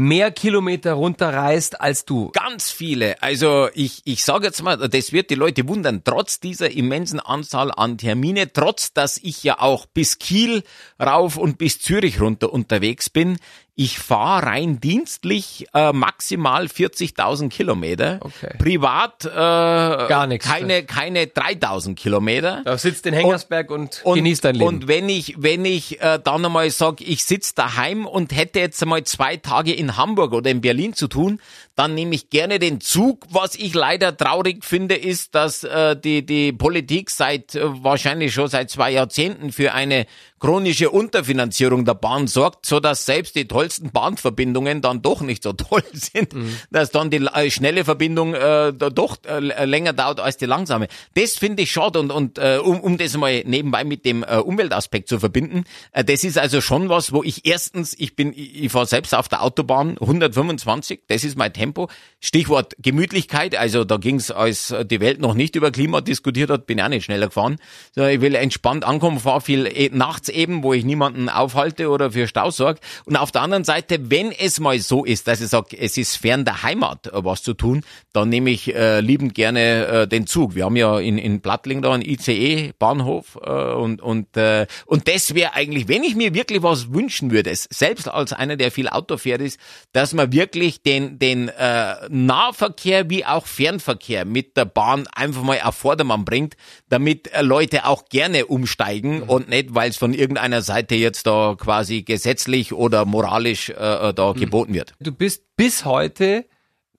mehr 0.00 0.30
Kilometer 0.30 0.94
runterreist 0.94 1.80
als 1.80 2.04
du? 2.04 2.30
Ganz 2.32 2.70
viele. 2.70 3.22
Also 3.22 3.68
ich, 3.74 4.02
ich 4.04 4.24
sage 4.24 4.46
jetzt 4.46 4.62
mal, 4.62 4.76
das 4.76 5.12
wird 5.12 5.30
die 5.30 5.34
Leute 5.34 5.68
wundern, 5.68 6.02
trotz 6.04 6.40
dieser 6.40 6.70
immensen 6.70 7.20
Anzahl 7.20 7.70
an 7.70 7.98
Termine, 7.98 8.52
trotz 8.52 8.92
dass 8.92 9.18
ich 9.18 9.44
ja 9.44 9.60
auch 9.60 9.86
bis 9.86 10.18
Kiel 10.18 10.62
rauf 11.00 11.36
und 11.36 11.58
bis 11.58 11.80
Zürich 11.80 12.20
runter 12.20 12.52
unterwegs 12.52 13.10
bin, 13.10 13.38
ich 13.74 13.98
fahre 13.98 14.46
rein 14.46 14.80
dienstlich 14.80 15.66
äh, 15.74 15.92
maximal 15.92 16.66
40.000 16.66 17.48
Kilometer. 17.48 18.18
Okay. 18.20 18.56
Privat 18.58 19.24
äh, 19.24 19.28
Gar 19.28 20.26
nichts. 20.26 20.46
Keine, 20.46 20.84
keine 20.84 21.24
3.000 21.24 21.94
Kilometer. 21.94 22.62
Da 22.64 22.76
sitzt 22.76 23.06
in 23.06 23.14
Hengersberg 23.14 23.70
und, 23.70 24.00
Und, 24.04 24.16
genießt 24.16 24.44
dein 24.44 24.56
Leben. 24.56 24.66
Und 24.66 24.88
wenn 24.88 25.08
ich, 25.08 25.34
wenn 25.38 25.64
ich 25.64 26.00
äh, 26.00 26.18
dann 26.22 26.44
einmal 26.44 26.70
sage, 26.70 27.04
ich 27.04 27.24
sitz 27.24 27.54
daheim 27.54 28.06
und 28.06 28.36
hätte 28.36 28.60
jetzt 28.60 28.82
einmal 28.82 29.04
zwei 29.04 29.36
Tage 29.36 29.72
in 29.72 29.96
Hamburg 29.96 30.32
oder 30.32 30.50
in 30.50 30.60
Berlin 30.60 30.94
zu 30.94 31.08
tun, 31.08 31.40
dann 31.76 31.94
nehme 31.94 32.14
ich 32.14 32.28
gerne 32.28 32.58
den 32.58 32.80
Zug. 32.80 33.24
Was 33.30 33.54
ich 33.54 33.72
leider 33.72 34.14
traurig 34.16 34.64
finde, 34.64 34.96
ist, 34.96 35.34
dass 35.34 35.64
äh, 35.64 35.96
die, 35.96 36.26
die 36.26 36.52
Politik 36.52 37.10
seit 37.10 37.54
äh, 37.54 37.62
wahrscheinlich 37.82 38.34
schon 38.34 38.48
seit 38.48 38.68
zwei 38.68 38.90
Jahrzehnten 38.90 39.52
für 39.52 39.72
eine 39.72 40.06
chronische 40.40 40.90
Unterfinanzierung 40.90 41.84
der 41.84 41.94
Bahn 41.94 42.26
sorgt, 42.26 42.64
so 42.64 42.80
dass 42.80 43.04
selbst 43.04 43.36
die 43.36 43.46
tollsten 43.46 43.90
Bahnverbindungen 43.90 44.80
dann 44.80 45.02
doch 45.02 45.20
nicht 45.20 45.42
so 45.42 45.52
toll 45.52 45.84
sind, 45.92 46.34
dass 46.70 46.90
dann 46.90 47.10
die 47.10 47.18
äh, 47.18 47.50
schnelle 47.50 47.84
Verbindung 47.84 48.34
äh, 48.34 48.72
doch 48.72 49.18
äh, 49.28 49.64
länger 49.66 49.92
dauert 49.92 50.18
als 50.20 50.38
die 50.38 50.46
langsame. 50.46 50.88
Das 51.14 51.36
finde 51.36 51.62
ich 51.62 51.70
schade 51.70 52.00
und, 52.00 52.10
und 52.10 52.38
äh, 52.38 52.58
um, 52.62 52.80
um 52.80 52.96
das 52.96 53.16
mal 53.16 53.42
nebenbei 53.44 53.84
mit 53.84 54.04
dem 54.06 54.22
äh, 54.22 54.36
Umweltaspekt 54.36 55.08
zu 55.08 55.20
verbinden, 55.20 55.64
äh, 55.92 56.04
das 56.04 56.24
ist 56.24 56.38
also 56.38 56.62
schon 56.62 56.88
was, 56.88 57.12
wo 57.12 57.22
ich 57.22 57.44
erstens, 57.44 57.94
ich 57.98 58.16
bin, 58.16 58.32
ich, 58.32 58.64
ich 58.64 58.72
fahre 58.72 58.86
selbst 58.86 59.14
auf 59.14 59.28
der 59.28 59.42
Autobahn 59.42 59.98
125, 60.00 61.02
das 61.08 61.22
ist 61.22 61.36
mein 61.36 61.52
Tempo. 61.52 61.88
Stichwort 62.18 62.74
Gemütlichkeit, 62.78 63.54
also 63.56 63.84
da 63.84 63.98
ging's, 63.98 64.30
als 64.30 64.74
die 64.84 65.00
Welt 65.00 65.20
noch 65.20 65.34
nicht 65.34 65.54
über 65.54 65.70
Klima 65.70 66.00
diskutiert 66.00 66.48
hat, 66.48 66.66
bin 66.66 66.78
ich 66.78 66.84
auch 66.84 66.88
nicht 66.88 67.04
schneller 67.04 67.26
gefahren. 67.26 67.58
So, 67.94 68.06
ich 68.06 68.22
will 68.22 68.34
entspannt 68.34 68.84
ankommen, 68.84 69.20
fahre 69.20 69.42
viel 69.42 69.66
eh, 69.66 69.90
nachts 69.92 70.29
eben, 70.30 70.62
wo 70.62 70.72
ich 70.72 70.84
niemanden 70.84 71.28
aufhalte 71.28 71.88
oder 71.88 72.12
für 72.12 72.26
Stau 72.26 72.50
sorge. 72.50 72.80
Und 73.04 73.16
auf 73.16 73.32
der 73.32 73.42
anderen 73.42 73.64
Seite, 73.64 74.10
wenn 74.10 74.32
es 74.32 74.60
mal 74.60 74.78
so 74.78 75.04
ist, 75.04 75.28
dass 75.28 75.40
ich 75.40 75.48
sage, 75.48 75.78
es 75.78 75.96
ist 75.96 76.16
fern 76.16 76.44
der 76.44 76.62
Heimat 76.62 77.08
äh, 77.08 77.24
was 77.24 77.42
zu 77.42 77.54
tun, 77.54 77.82
dann 78.12 78.28
nehme 78.28 78.50
ich 78.50 78.74
äh, 78.74 79.00
liebend 79.00 79.34
gerne 79.34 79.86
äh, 79.86 80.08
den 80.08 80.26
Zug. 80.26 80.54
Wir 80.54 80.64
haben 80.64 80.76
ja 80.76 80.98
in, 80.98 81.18
in 81.18 81.40
Plattling 81.40 81.82
da 81.82 81.92
einen 81.92 82.02
ICE-Bahnhof 82.02 83.38
äh, 83.42 83.50
und, 83.50 84.00
und, 84.00 84.36
äh, 84.36 84.66
und 84.86 85.08
das 85.08 85.34
wäre 85.34 85.54
eigentlich, 85.54 85.88
wenn 85.88 86.02
ich 86.02 86.16
mir 86.16 86.34
wirklich 86.34 86.62
was 86.62 86.92
wünschen 86.92 87.30
würde, 87.30 87.52
selbst 87.54 88.08
als 88.08 88.32
einer, 88.32 88.56
der 88.56 88.70
viel 88.70 88.88
Auto 88.88 89.16
fährt, 89.16 89.40
ist, 89.40 89.58
dass 89.92 90.12
man 90.14 90.32
wirklich 90.32 90.82
den, 90.82 91.18
den 91.18 91.48
äh, 91.48 91.94
Nahverkehr 92.08 93.10
wie 93.10 93.24
auch 93.24 93.46
Fernverkehr 93.46 94.24
mit 94.24 94.56
der 94.56 94.64
Bahn 94.64 95.06
einfach 95.12 95.42
mal 95.42 95.60
auf 95.62 95.76
Vordermann 95.76 96.24
bringt, 96.24 96.56
damit 96.88 97.32
äh, 97.32 97.42
Leute 97.42 97.86
auch 97.86 98.06
gerne 98.06 98.46
umsteigen 98.46 99.22
und 99.22 99.48
nicht, 99.48 99.74
weil 99.74 99.90
es 99.90 99.96
von 99.96 100.14
irgendeiner 100.20 100.62
Seite 100.62 100.94
jetzt 100.94 101.26
da 101.26 101.56
quasi 101.58 102.02
gesetzlich 102.02 102.72
oder 102.72 103.04
moralisch 103.04 103.70
äh, 103.70 104.12
da 104.12 104.32
geboten 104.32 104.74
wird. 104.74 104.94
du 105.00 105.12
bist 105.12 105.42
bis 105.56 105.84
heute 105.84 106.46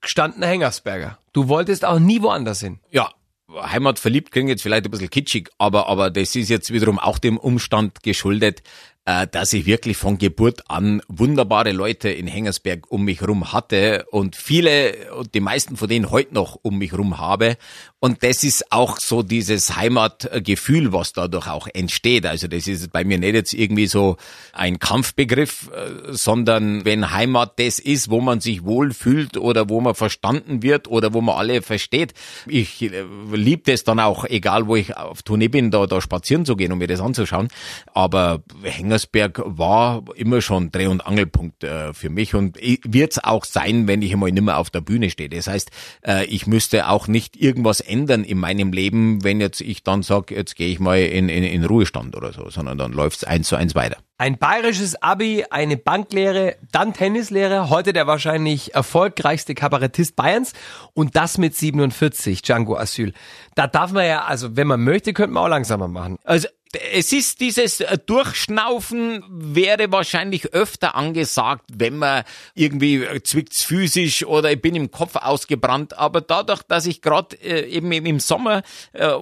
gestandener 0.02 0.48
Hengersberger. 0.48 1.20
Du 1.32 1.48
wolltest 1.48 1.86
auch 1.86 2.00
nie 2.00 2.22
woanders 2.22 2.60
hin. 2.60 2.80
Ja, 2.90 3.12
Heimat 3.50 4.00
verliebt 4.00 4.32
klingt 4.32 4.50
jetzt 4.50 4.64
vielleicht 4.64 4.86
ein 4.86 4.92
bisschen 4.92 5.10
kitschig, 5.10 5.50
aber, 5.58 5.88
aber 5.88 6.10
das 6.10 6.36
ist 6.36 6.50
jetzt 6.50 6.72
wiederum 6.72 7.00
auch 7.00 7.20
dem 7.20 7.38
Umstand 7.38 8.04
geschuldet, 8.04 8.64
äh, 9.06 9.28
dass 9.28 9.52
ich 9.54 9.66
wirklich 9.66 9.98
von 9.98 10.18
Geburt 10.18 10.70
an 10.70 11.02
wunderbare 11.08 11.72
Leute 11.72 12.10
in 12.10 12.28
Hengersberg 12.28 12.92
um 12.92 13.04
mich 13.04 13.28
rum 13.28 13.52
hatte 13.52 14.06
und 14.12 14.36
viele 14.36 15.12
und 15.18 15.34
die 15.34 15.40
meisten 15.40 15.76
von 15.76 15.90
denen 15.90 16.12
heute 16.12 16.34
noch 16.36 16.60
um 16.62 16.78
mich 16.78 16.94
rum 16.96 17.18
habe. 17.18 17.58
Und 18.00 18.24
das 18.24 18.44
ist 18.44 18.72
auch 18.72 19.00
so 19.00 19.22
dieses 19.22 19.76
Heimatgefühl, 19.76 20.92
was 20.92 21.14
dadurch 21.14 21.48
auch 21.48 21.68
entsteht. 21.72 22.26
Also 22.26 22.48
das 22.48 22.68
ist 22.68 22.92
bei 22.92 23.04
mir 23.04 23.20
nicht 23.20 23.34
jetzt 23.34 23.54
irgendwie 23.54 23.88
so 23.88 24.18
ein 24.54 24.80
Kampfbegriff, 24.80 25.70
äh, 25.70 26.12
sondern 26.14 26.86
wenn 26.86 27.12
Heimat 27.12 27.60
das 27.60 27.80
ist, 27.80 28.10
wo 28.10 28.22
man 28.22 28.40
sich 28.40 28.64
wohlfühlt 28.64 29.38
oder 29.38 29.70
wo 29.70 29.82
man 29.82 29.96
verstanden 29.96 30.64
wird 30.64 30.88
oder 30.88 31.14
wo 31.14 31.22
man 31.22 31.38
alle 31.38 31.62
versteht. 31.62 32.14
Ich 32.48 32.82
äh, 32.82 33.04
liebe 33.32 33.72
das 33.72 33.84
dann 33.84 34.00
auch, 34.00 34.26
egal 34.26 34.68
wo 34.68 34.76
ich 34.76 34.96
auf 34.96 35.24
Tournee 35.24 35.48
bin, 35.48 35.72
da, 35.72 35.86
da 35.88 36.02
spazieren 36.02 36.46
zu 36.46 36.56
gehen 36.56 36.72
und 36.72 36.80
mir 36.80 36.88
das 36.88 37.02
anzuschauen. 37.02 37.48
Aber 37.94 38.44
Hengersberg 38.92 39.42
war 39.46 40.04
immer 40.16 40.42
schon 40.42 40.70
Dreh- 40.70 40.88
und 40.88 41.08
Angelpunkt 41.08 41.64
äh, 41.64 41.94
für 41.94 42.10
mich 42.10 42.36
und 42.36 42.58
wird 42.58 43.12
es 43.14 43.24
auch 43.24 43.46
sein, 43.46 43.88
wenn 43.88 44.02
ich 44.02 44.12
einmal 44.12 44.34
nicht 44.34 44.44
mehr 44.44 44.58
auf 44.58 44.70
der 44.70 44.82
Bühne 44.82 45.10
stehe. 45.10 45.30
Das 45.30 45.48
heißt, 45.48 45.72
äh, 46.06 46.26
ich 46.26 46.46
müsste 46.46 46.90
auch 46.90 47.08
nicht 47.08 47.38
irgendwas 47.38 47.80
ändern 47.80 48.26
in 48.26 48.38
meinem 48.38 48.74
Leben, 48.74 49.24
wenn 49.24 49.40
jetzt 49.40 49.62
ich 49.62 49.84
dann 49.84 50.04
sage, 50.04 50.36
jetzt 50.36 50.58
gehe 50.58 50.68
ich 50.68 50.82
mal 50.82 51.00
in, 51.00 51.30
in, 51.30 51.46
in 51.46 51.64
Ruhestand 51.64 52.18
oder 52.18 52.34
so, 52.34 52.50
sondern 52.50 52.78
dann 52.78 52.92
läuft's 52.92 53.24
eins 53.24 53.48
zu 53.48 53.56
eins 53.56 53.76
weiter. 53.76 53.96
Ein 54.18 54.38
bayerisches 54.38 55.02
Abi, 55.02 55.46
eine 55.50 55.78
Banklehre, 55.78 56.58
dann 56.72 56.94
Tennislehre, 56.94 57.70
heute 57.70 57.94
der 57.94 58.08
wahrscheinlich 58.08 58.76
erfolgreichste 58.76 59.56
Kabarettist 59.56 60.18
Bayerns 60.18 60.54
und 60.94 61.16
das 61.16 61.38
mit 61.38 61.56
47, 61.56 62.42
Django 62.42 62.76
Asyl. 62.76 63.14
Da 63.56 63.68
darf 63.68 63.94
man 63.94 64.06
ja, 64.06 64.26
also 64.26 64.58
wenn 64.58 64.68
man 64.68 64.84
möchte, 64.84 65.14
könnte 65.14 65.34
man 65.34 65.46
auch 65.46 65.50
langsamer 65.50 65.88
machen. 65.88 66.18
Also 66.24 66.50
es 66.76 67.12
ist 67.12 67.42
dieses 67.42 67.82
äh, 67.82 67.98
Durchschnaufen 68.06 69.24
wäre 69.30 69.92
wahrscheinlich 69.92 70.54
öfter 70.54 70.96
angesagt, 70.96 71.66
wenn 71.74 71.98
man 71.98 72.24
irgendwie 72.54 73.04
äh, 73.04 73.22
zwickt's 73.24 73.64
physisch 73.64 74.26
oder 74.26 74.52
ich 74.52 74.62
bin 74.62 74.76
im 74.76 74.92
Kopf 74.92 75.16
ausgebrannt. 75.16 75.98
Aber 75.98 76.22
dadurch, 76.22 76.64
dass 76.64 76.86
ich 76.86 77.02
gerade 77.02 77.36
äh, 77.38 77.70
eben 77.70 77.92
im 77.92 78.20
Sommer, 78.20 78.62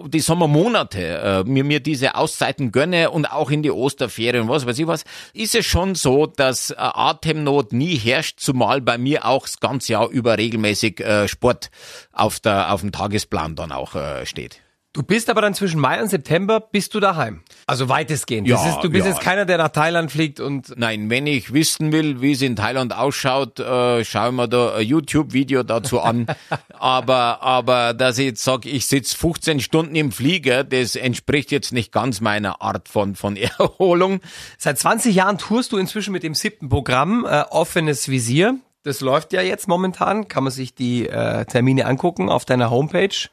die 0.07 0.19
Sommermonate, 0.19 1.43
mir, 1.45 1.63
mir 1.63 1.79
diese 1.79 2.15
Auszeiten 2.15 2.71
gönne 2.71 3.11
und 3.11 3.25
auch 3.25 3.49
in 3.51 3.63
die 3.63 3.71
Osterferien, 3.71 4.47
was 4.47 4.65
weiß 4.65 4.77
ich 4.79 4.87
was, 4.87 5.03
ist 5.33 5.55
es 5.55 5.65
schon 5.65 5.95
so, 5.95 6.25
dass 6.25 6.73
Atemnot 6.75 7.73
nie 7.73 7.97
herrscht, 7.97 8.39
zumal 8.39 8.81
bei 8.81 8.97
mir 8.97 9.25
auch 9.25 9.43
das 9.43 9.59
ganze 9.59 9.93
Jahr 9.93 10.09
über 10.09 10.37
regelmäßig 10.37 11.03
Sport 11.25 11.71
auf, 12.11 12.39
der, 12.39 12.73
auf 12.73 12.81
dem 12.81 12.91
Tagesplan 12.91 13.55
dann 13.55 13.71
auch 13.71 13.95
steht. 14.25 14.61
Du 14.91 15.03
bist 15.03 15.29
aber 15.29 15.41
dann 15.41 15.53
zwischen 15.53 15.79
Mai 15.79 16.01
und 16.01 16.07
September 16.07 16.59
bist 16.59 16.95
du 16.95 16.99
daheim. 16.99 17.43
Also 17.67 17.89
weitestgehend. 17.89 18.47
Ja, 18.47 18.67
ist, 18.67 18.79
du 18.81 18.89
bist 18.89 19.05
ja. 19.05 19.11
jetzt 19.11 19.21
keiner, 19.21 19.45
der 19.45 19.59
nach 19.59 19.69
Thailand 19.69 20.11
fliegt 20.11 20.39
und 20.39 20.73
Nein, 20.77 21.11
wenn 21.11 21.27
ich 21.27 21.53
wissen 21.53 21.91
will, 21.91 22.21
wie 22.21 22.31
es 22.31 22.41
in 22.41 22.55
Thailand 22.55 22.95
ausschaut, 22.95 23.59
äh, 23.59 24.03
schauen 24.03 24.35
wir 24.35 24.47
da 24.47 24.73
ein 24.73 24.87
YouTube-Video 24.87 25.61
dazu 25.61 25.99
an. 25.99 26.25
aber, 26.73 27.43
aber 27.43 27.93
dass 27.93 28.17
ich 28.17 28.25
jetzt 28.25 28.43
sage, 28.43 28.67
ich 28.67 28.87
sitze 28.87 29.15
15 29.15 29.59
Stunden 29.59 29.93
im 29.93 30.11
Flieger, 30.11 30.63
das 30.63 30.95
entspricht 30.95 31.51
jetzt 31.51 31.71
nicht 31.71 31.91
ganz 31.91 32.19
meiner 32.19 32.63
Art 32.63 32.89
von, 32.89 33.13
von 33.13 33.35
Erholung. 33.59 34.21
seit 34.57 34.79
20 34.79 35.13
Jahren 35.13 35.37
tourst 35.37 35.71
du 35.71 35.77
inzwischen 35.77 36.13
mit 36.13 36.23
dem 36.23 36.33
siebten 36.33 36.67
Programm 36.67 37.27
äh, 37.29 37.43
Offenes 37.51 38.09
Visier. 38.09 38.55
Das 38.81 39.01
läuft 39.01 39.33
ja 39.33 39.43
jetzt 39.43 39.67
momentan. 39.67 40.27
Kann 40.27 40.45
man 40.45 40.51
sich 40.51 40.73
die 40.73 41.07
äh, 41.07 41.45
Termine 41.45 41.85
angucken 41.85 42.27
auf 42.27 42.45
deiner 42.45 42.71
Homepage. 42.71 43.29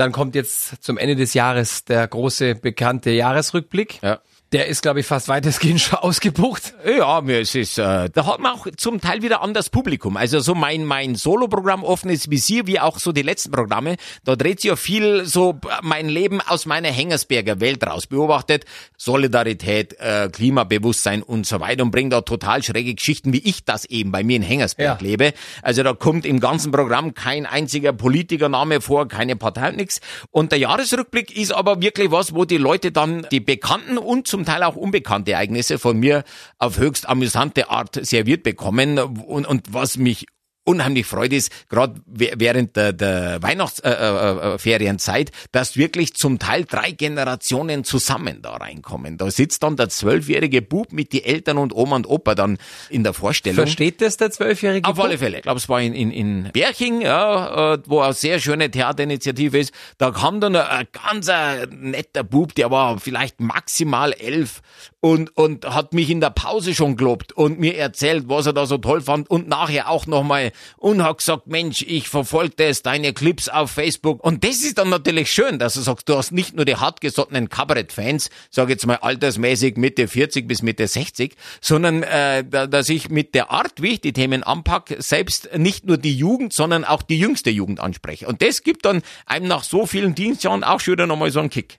Dann 0.00 0.12
kommt 0.12 0.34
jetzt 0.34 0.82
zum 0.82 0.96
Ende 0.96 1.14
des 1.14 1.34
Jahres 1.34 1.84
der 1.84 2.08
große 2.08 2.54
bekannte 2.54 3.10
Jahresrückblick. 3.10 4.00
Ja. 4.02 4.20
Der 4.52 4.66
ist, 4.66 4.82
glaube 4.82 4.98
ich, 4.98 5.06
fast 5.06 5.28
weitestgehend 5.28 5.80
schon 5.80 6.00
ausgebucht. 6.00 6.74
Ja, 6.84 7.20
mir 7.20 7.40
ist 7.40 7.54
es, 7.54 7.78
äh, 7.78 8.10
da 8.12 8.26
hat 8.26 8.40
man 8.40 8.52
auch 8.52 8.66
zum 8.76 9.00
Teil 9.00 9.22
wieder 9.22 9.42
anders 9.42 9.70
Publikum. 9.70 10.16
Also 10.16 10.40
so 10.40 10.56
mein 10.56 10.84
mein 10.84 11.14
Soloprogramm 11.14 11.84
offenes 11.84 12.30
Visier, 12.30 12.66
wie 12.66 12.80
auch 12.80 12.98
so 12.98 13.12
die 13.12 13.22
letzten 13.22 13.52
Programme, 13.52 13.96
da 14.24 14.34
dreht 14.34 14.60
sich 14.60 14.70
ja 14.70 14.76
viel 14.76 15.24
so 15.24 15.60
mein 15.82 16.08
Leben 16.08 16.40
aus 16.40 16.66
meiner 16.66 16.88
Hengersberger 16.88 17.60
Welt 17.60 17.86
raus 17.86 18.08
beobachtet, 18.08 18.64
Solidarität, 18.96 19.94
äh, 20.00 20.28
Klimabewusstsein 20.32 21.22
und 21.22 21.46
so 21.46 21.60
weiter 21.60 21.82
und 21.84 21.90
bringt 21.90 22.12
da 22.12 22.20
total 22.22 22.62
schräge 22.62 22.94
Geschichten, 22.94 23.32
wie 23.32 23.38
ich 23.38 23.64
das 23.64 23.84
eben 23.84 24.10
bei 24.10 24.24
mir 24.24 24.36
in 24.36 24.42
Hengersberg 24.42 25.00
Ja. 25.00 25.06
lebe. 25.08 25.32
Also 25.62 25.82
da 25.82 25.92
kommt 25.94 26.26
im 26.26 26.40
ganzen 26.40 26.72
Programm 26.72 27.14
kein 27.14 27.46
einziger 27.46 27.92
Politikername 27.92 28.80
vor, 28.80 29.06
keine 29.08 29.36
Partei 29.36 29.70
nix. 29.72 30.00
Und 30.30 30.52
der 30.52 30.58
Jahresrückblick 30.58 31.36
ist 31.36 31.52
aber 31.52 31.80
wirklich 31.80 32.10
was, 32.10 32.34
wo 32.34 32.44
die 32.44 32.56
Leute 32.58 32.92
dann 32.92 33.26
die 33.30 33.40
bekannten 33.40 33.96
und 33.96 34.26
zum 34.26 34.39
Teil 34.44 34.62
auch 34.62 34.76
unbekannte 34.76 35.32
Ereignisse 35.32 35.78
von 35.78 35.98
mir 35.98 36.24
auf 36.58 36.78
höchst 36.78 37.08
amüsante 37.08 37.70
Art 37.70 37.98
serviert 38.04 38.42
bekommen. 38.42 38.98
Und, 38.98 39.46
und 39.46 39.72
was 39.72 39.96
mich 39.96 40.26
unheimlich 40.64 41.06
freut 41.06 41.32
ist, 41.32 41.50
gerade 41.68 42.00
während 42.06 42.76
der, 42.76 42.92
der 42.92 43.42
Weihnachtsferienzeit, 43.42 44.44
äh, 44.44 44.54
äh, 44.54 44.58
Ferienzeit, 44.58 45.30
dass 45.52 45.76
wirklich 45.76 46.14
zum 46.14 46.38
Teil 46.38 46.64
drei 46.64 46.92
Generationen 46.92 47.84
zusammen 47.84 48.42
da 48.42 48.56
reinkommen. 48.56 49.16
Da 49.16 49.30
sitzt 49.30 49.62
dann 49.62 49.76
der 49.76 49.88
zwölfjährige 49.88 50.62
Bub 50.62 50.92
mit 50.92 51.12
die 51.12 51.24
Eltern 51.24 51.58
und 51.58 51.74
Oma 51.74 51.96
und 51.96 52.08
Opa 52.08 52.34
dann 52.34 52.58
in 52.88 53.02
der 53.04 53.14
Vorstellung. 53.14 53.56
Versteht 53.56 54.00
das 54.00 54.16
der 54.16 54.30
Zwölfjährige? 54.30 54.88
Auf 54.88 55.00
alle 55.00 55.18
Fälle. 55.18 55.38
Ich 55.38 55.42
glaube, 55.42 55.58
es 55.58 55.68
war 55.68 55.80
in, 55.80 55.94
in, 55.94 56.10
in 56.10 56.50
Berching, 56.52 57.00
ja, 57.00 57.74
äh, 57.74 57.78
wo 57.86 58.00
eine 58.00 58.12
sehr 58.12 58.38
schöne 58.38 58.70
Theaterinitiative 58.70 59.58
ist. 59.58 59.72
Da 59.98 60.10
kam 60.10 60.40
dann 60.40 60.56
ein, 60.56 60.66
ein 60.66 60.86
ganz 60.92 61.28
äh, 61.28 61.66
netter 61.70 62.22
Bub, 62.22 62.54
der 62.54 62.70
war 62.70 62.98
vielleicht 63.00 63.40
maximal 63.40 64.12
elf 64.12 64.60
und, 65.00 65.34
und 65.36 65.64
hat 65.64 65.94
mich 65.94 66.10
in 66.10 66.20
der 66.20 66.28
Pause 66.30 66.74
schon 66.74 66.96
gelobt 66.96 67.32
und 67.32 67.58
mir 67.58 67.76
erzählt, 67.76 68.24
was 68.28 68.44
er 68.46 68.52
da 68.52 68.66
so 68.66 68.76
toll 68.76 69.00
fand 69.00 69.30
und 69.30 69.48
nachher 69.48 69.88
auch 69.88 70.06
nochmal 70.06 70.52
und 70.76 71.02
hat 71.02 71.18
gesagt, 71.18 71.46
Mensch, 71.46 71.82
ich 71.86 72.08
verfolge 72.08 72.54
das, 72.56 72.82
deine 72.82 73.14
Clips 73.14 73.48
auf 73.48 73.70
Facebook. 73.70 74.22
Und 74.22 74.44
das 74.44 74.56
ist 74.62 74.76
dann 74.76 74.90
natürlich 74.90 75.32
schön, 75.32 75.58
dass 75.58 75.74
du 75.74 75.80
sagst, 75.80 76.08
du 76.08 76.16
hast 76.16 76.32
nicht 76.32 76.54
nur 76.54 76.66
die 76.66 76.76
hartgesottenen 76.76 77.48
Kabarett-Fans, 77.48 78.28
sag 78.50 78.68
jetzt 78.68 78.86
mal 78.86 78.96
altersmäßig 78.96 79.76
Mitte 79.76 80.06
40 80.06 80.46
bis 80.46 80.60
Mitte 80.62 80.86
60, 80.86 81.34
sondern 81.62 82.02
äh, 82.02 82.44
da- 82.48 82.66
dass 82.66 82.88
ich 82.90 83.08
mit 83.08 83.34
der 83.34 83.50
Art, 83.50 83.80
wie 83.80 83.94
ich 83.94 84.00
die 84.02 84.12
Themen 84.12 84.42
anpack, 84.42 84.94
selbst 84.98 85.48
nicht 85.56 85.86
nur 85.86 85.96
die 85.96 86.14
Jugend, 86.14 86.52
sondern 86.52 86.84
auch 86.84 87.02
die 87.02 87.18
jüngste 87.18 87.48
Jugend 87.50 87.80
anspreche. 87.80 88.26
Und 88.26 88.42
das 88.42 88.62
gibt 88.62 88.84
dann 88.84 89.00
einem 89.24 89.48
nach 89.48 89.64
so 89.64 89.86
vielen 89.86 90.14
Dienstjahren 90.14 90.62
auch 90.62 90.80
schon 90.80 90.92
wieder 90.92 91.06
nochmal 91.06 91.30
so 91.30 91.40
einen 91.40 91.48
Kick. 91.48 91.78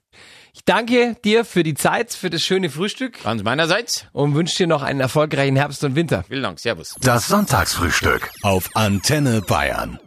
Ich 0.53 0.65
danke 0.65 1.15
dir 1.23 1.45
für 1.45 1.63
die 1.63 1.73
Zeit, 1.75 2.13
für 2.13 2.29
das 2.29 2.41
schöne 2.41 2.69
Frühstück 2.69 3.23
Ganz 3.23 3.41
meinerseits. 3.43 4.05
und 4.11 4.35
wünsche 4.35 4.57
dir 4.57 4.67
noch 4.67 4.81
einen 4.81 4.99
erfolgreichen 4.99 5.55
Herbst 5.55 5.83
und 5.83 5.95
Winter. 5.95 6.23
Vielen 6.27 6.43
Dank. 6.43 6.59
Servus. 6.59 6.95
Das 7.01 7.27
Sonntagsfrühstück 7.27 8.29
auf 8.41 8.69
Antenne 8.75 9.41
Bayern. 9.41 9.99